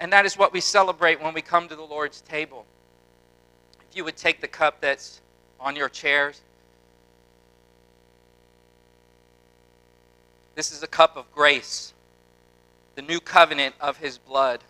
[0.00, 2.64] And that is what we celebrate when we come to the Lord's table.
[3.90, 5.20] If you would take the cup that's
[5.60, 6.40] on your chairs.
[10.54, 11.94] This is a cup of grace,
[12.94, 14.60] the new covenant of his blood.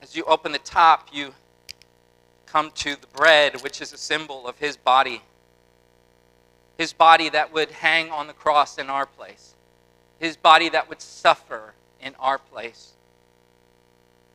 [0.00, 1.34] As you open the top, you
[2.46, 5.22] come to the bread, which is a symbol of his body.
[6.78, 9.54] His body that would hang on the cross in our place.
[10.18, 12.92] His body that would suffer in our place.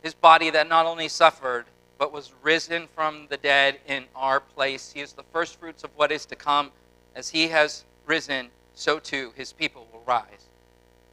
[0.03, 1.65] His body that not only suffered,
[1.97, 4.91] but was risen from the dead in our place.
[4.91, 6.71] He is the first fruits of what is to come
[7.15, 10.47] as he has risen, so too his people will rise.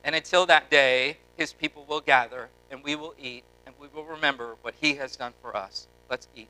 [0.03, 4.05] And until that day, his people will gather, and we will eat, and we will
[4.05, 5.89] remember what he has done for us.
[6.09, 6.49] Let's eat.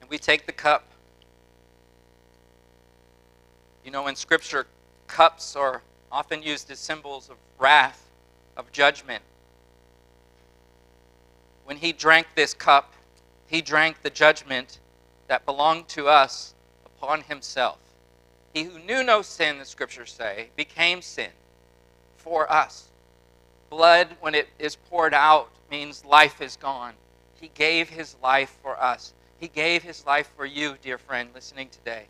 [0.00, 0.86] And we take the cup.
[3.84, 4.66] You know, in Scripture,
[5.06, 8.08] cups are often used as symbols of wrath,
[8.56, 9.22] of judgment.
[11.68, 12.94] When he drank this cup,
[13.46, 14.78] he drank the judgment
[15.26, 16.54] that belonged to us
[16.86, 17.76] upon himself.
[18.54, 21.28] He who knew no sin, the scriptures say, became sin
[22.16, 22.88] for us.
[23.68, 26.94] Blood, when it is poured out, means life is gone.
[27.38, 29.12] He gave his life for us.
[29.38, 32.06] He gave his life for you, dear friend, listening today.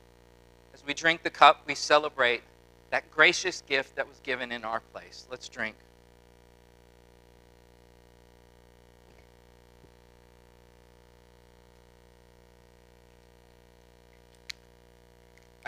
[0.72, 2.42] As we drink the cup, we celebrate
[2.90, 5.26] that gracious gift that was given in our place.
[5.28, 5.74] Let's drink.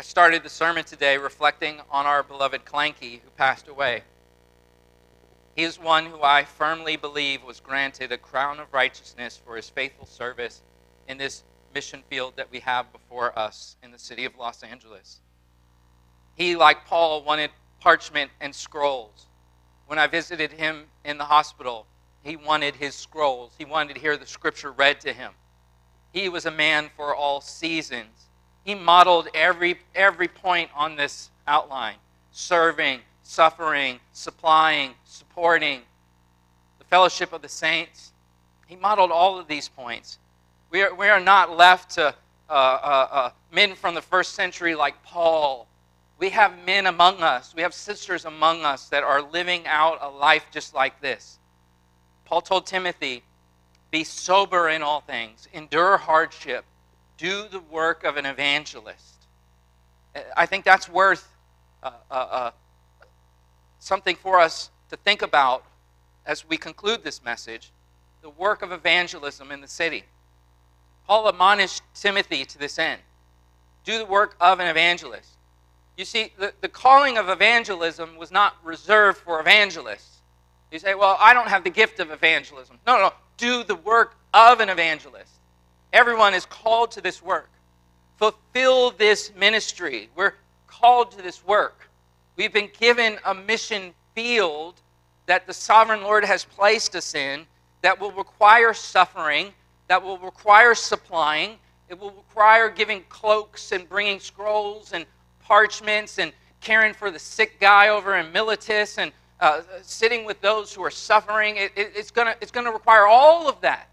[0.01, 4.03] I started the sermon today reflecting on our beloved Clanky who passed away.
[5.55, 9.69] He is one who I firmly believe was granted a crown of righteousness for his
[9.69, 10.63] faithful service
[11.07, 11.43] in this
[11.75, 15.21] mission field that we have before us in the city of Los Angeles.
[16.35, 19.27] He, like Paul, wanted parchment and scrolls.
[19.87, 21.85] When I visited him in the hospital,
[22.23, 23.53] he wanted his scrolls.
[23.59, 25.33] He wanted to hear the scripture read to him.
[26.11, 28.30] He was a man for all seasons
[28.65, 31.97] he modeled every, every point on this outline
[32.33, 35.81] serving, suffering, supplying, supporting,
[36.79, 38.13] the fellowship of the saints.
[38.67, 40.19] He modeled all of these points.
[40.71, 42.15] We are, we are not left to
[42.49, 45.67] uh, uh, uh, men from the first century like Paul.
[46.19, 50.09] We have men among us, we have sisters among us that are living out a
[50.09, 51.39] life just like this.
[52.27, 53.23] Paul told Timothy,
[53.91, 56.65] Be sober in all things, endure hardship,
[57.21, 59.27] do the work of an evangelist.
[60.35, 61.29] I think that's worth
[61.83, 62.51] uh, uh, uh,
[63.79, 65.65] something for us to think about
[66.25, 67.73] as we conclude this message
[68.23, 70.05] the work of evangelism in the city.
[71.07, 73.01] Paul admonished Timothy to this end
[73.85, 75.31] do the work of an evangelist.
[75.97, 80.21] You see, the, the calling of evangelism was not reserved for evangelists.
[80.71, 82.79] You say, well, I don't have the gift of evangelism.
[82.87, 85.40] No, no, do the work of an evangelist.
[85.93, 87.51] Everyone is called to this work.
[88.17, 90.09] Fulfill this ministry.
[90.15, 90.35] We're
[90.67, 91.91] called to this work.
[92.37, 94.81] We've been given a mission field
[95.27, 97.47] that the sovereign Lord has placed us in
[97.83, 99.53] that will require suffering,
[99.89, 105.05] that will require supplying, it will require giving cloaks and bringing scrolls and
[105.41, 110.73] parchments and caring for the sick guy over in Miletus and uh, sitting with those
[110.73, 111.57] who are suffering.
[111.57, 113.90] It, it, it's going it's to require all of that.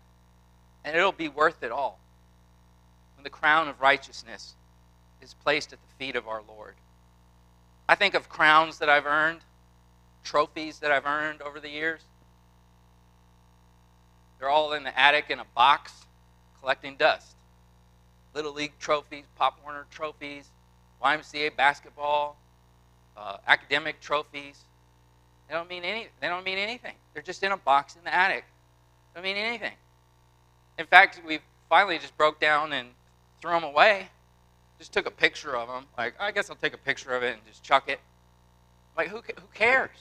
[0.87, 1.99] And it'll be worth it all
[3.17, 4.55] when the crown of righteousness
[5.21, 6.75] is placed at the feet of our Lord.
[7.89, 9.41] I think of crowns that I've earned,
[10.23, 11.99] trophies that I've earned over the years.
[14.39, 15.91] They're all in the attic in a box
[16.61, 17.35] collecting dust.
[18.33, 20.49] Little League trophies, Pop Warner trophies,
[21.03, 22.37] YMCA basketball,
[23.17, 24.63] uh, academic trophies.
[25.49, 26.07] They don't mean any.
[26.21, 26.95] They don't mean anything.
[27.13, 28.45] They're just in a box in the attic.
[29.13, 29.73] They don't mean anything.
[30.77, 32.89] In fact, we finally just broke down and
[33.41, 34.09] threw them away.
[34.77, 35.85] Just took a picture of them.
[35.97, 37.99] Like, I guess I'll take a picture of it and just chuck it.
[38.95, 39.97] Like, who, who cares?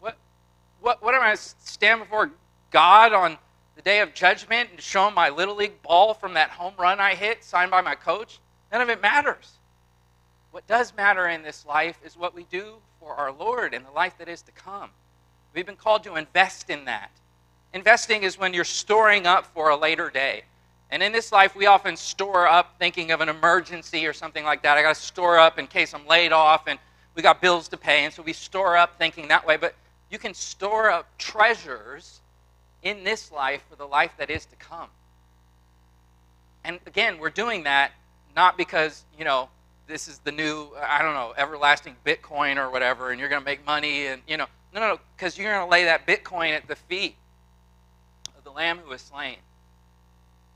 [0.00, 0.16] What,
[0.80, 2.32] what, what am I stand before
[2.70, 3.38] God on
[3.76, 6.98] the day of judgment and show him my little league ball from that home run
[6.98, 8.40] I hit, signed by my coach?
[8.72, 9.58] None of it matters.
[10.50, 13.90] What does matter in this life is what we do for our Lord in the
[13.90, 14.90] life that is to come.
[15.54, 17.10] We've been called to invest in that.
[17.72, 20.44] Investing is when you're storing up for a later day.
[20.90, 24.62] And in this life, we often store up thinking of an emergency or something like
[24.62, 24.78] that.
[24.78, 26.78] I got to store up in case I'm laid off and
[27.14, 28.04] we got bills to pay.
[28.04, 29.58] And so we store up thinking that way.
[29.58, 29.74] But
[30.10, 32.20] you can store up treasures
[32.82, 34.88] in this life for the life that is to come.
[36.64, 37.92] And again, we're doing that
[38.34, 39.48] not because, you know,
[39.88, 43.44] this is the new, I don't know, everlasting Bitcoin or whatever, and you're going to
[43.44, 46.50] make money, and, you know, no, no, no, because you're going to lay that Bitcoin
[46.50, 47.16] at the feet
[48.48, 49.36] the Lamb who was slain.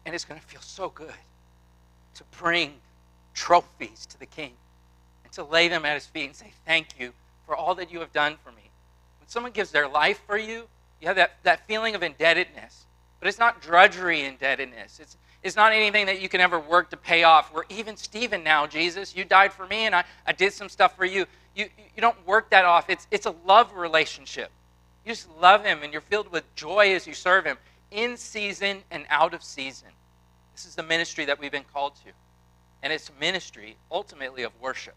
[0.07, 1.13] And it's going to feel so good
[2.15, 2.75] to bring
[3.35, 4.53] trophies to the King
[5.25, 7.13] and to lay them at his feet and say, Thank you
[7.47, 8.71] for all that you have done for me.
[9.21, 10.69] When someone gives their life for you,
[11.01, 12.87] you have that, that feeling of indebtedness.
[13.21, 14.99] But it's not drudgery indebtedness.
[14.99, 17.53] It's, it's not anything that you can ever work to pay off.
[17.53, 19.15] We're even Stephen now, Jesus.
[19.15, 21.27] You died for me and I, I did some stuff for you.
[21.55, 22.89] You, you don't work that off.
[22.89, 24.51] It's, it's a love relationship.
[25.05, 27.59] You just love him and you're filled with joy as you serve him
[27.93, 29.89] in season and out of season.
[30.55, 32.13] This is the ministry that we've been called to.
[32.83, 34.95] And it's a ministry ultimately of worship.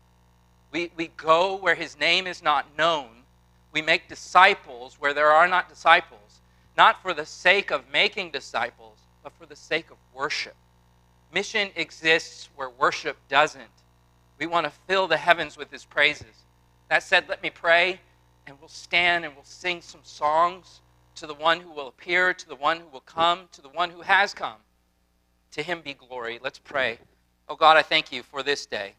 [0.71, 3.09] We, we go where his name is not known.
[3.71, 6.41] We make disciples where there are not disciples,
[6.77, 10.55] not for the sake of making disciples but for the sake of worship.
[11.33, 13.63] Mission exists where worship doesn't.
[14.37, 16.45] We want to fill the heavens with his praises.
[16.89, 17.99] That said, let me pray,
[18.45, 20.81] and we'll stand and we'll sing some songs
[21.15, 23.89] to the one who will appear, to the one who will come, to the one
[23.89, 24.57] who has come.
[25.51, 26.39] To him be glory.
[26.41, 26.99] Let's pray.
[27.47, 28.93] Oh God, I thank you for this day.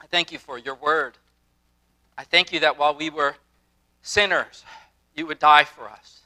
[0.00, 1.18] I thank you for your word.
[2.16, 3.36] I thank you that while we were
[4.02, 4.64] sinners,
[5.14, 6.20] you would die for us,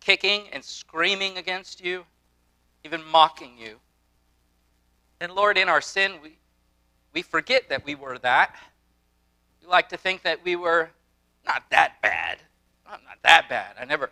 [0.00, 2.04] kicking and screaming against you,
[2.84, 3.76] even mocking you.
[5.20, 6.38] And Lord, in our sin, we,
[7.12, 8.54] we forget that we were that.
[9.62, 10.90] We like to think that we were
[11.46, 12.38] not that bad.
[12.86, 13.76] I'm not that bad.
[13.80, 14.10] I never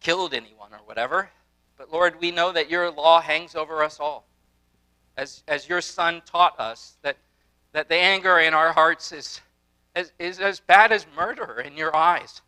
[0.00, 1.30] killed anyone or whatever.
[1.76, 4.26] But Lord, we know that your law hangs over us all.
[5.16, 7.16] As, as your son taught us, that,
[7.72, 9.40] that the anger in our hearts is,
[9.94, 12.40] is, is as bad as murder in your eyes.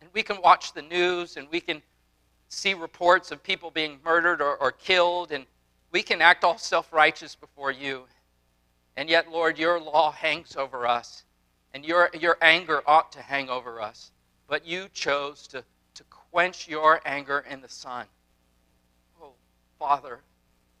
[0.00, 1.82] And we can watch the news and we can
[2.48, 5.44] see reports of people being murdered or, or killed, and
[5.92, 8.04] we can act all self righteous before you.
[8.96, 11.24] And yet, Lord, your law hangs over us,
[11.72, 14.10] and your, your anger ought to hang over us.
[14.48, 15.62] But you chose to,
[15.94, 18.06] to quench your anger in the son.
[19.22, 19.32] Oh,
[19.78, 20.20] Father,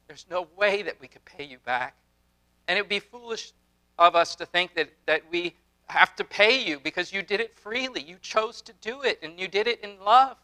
[0.08, 1.94] there's no way that we could pay you back.
[2.66, 3.52] And it would be foolish
[3.98, 5.54] of us to think that, that we
[5.86, 8.02] have to pay you because you did it freely.
[8.02, 10.36] You chose to do it, and you did it in love.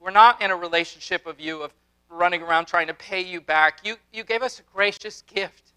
[0.00, 1.72] We're not in a relationship of you of
[2.10, 3.80] running around trying to pay you back.
[3.84, 5.72] You, you gave us a gracious gift,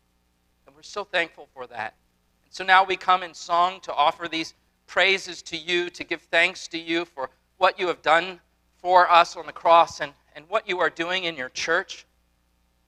[0.65, 1.95] and we're so thankful for that.
[2.45, 4.53] And so now we come in song to offer these
[4.87, 8.39] praises to you, to give thanks to you for what you have done
[8.77, 12.05] for us on the cross and, and what you are doing in your church.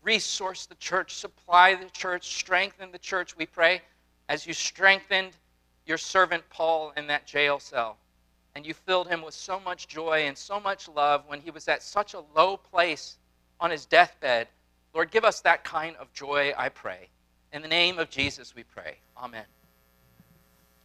[0.02, 3.82] Resource the church, supply the church, strengthen the church, we pray,
[4.30, 5.32] as you strengthened
[5.86, 7.98] your servant Paul in that jail cell
[8.56, 11.68] and you filled him with so much joy and so much love when he was
[11.68, 13.18] at such a low place
[13.60, 14.48] on his deathbed.
[14.94, 17.10] Lord, give us that kind of joy, I pray.
[17.54, 18.98] In the name of Jesus, we pray.
[19.18, 19.46] Amen.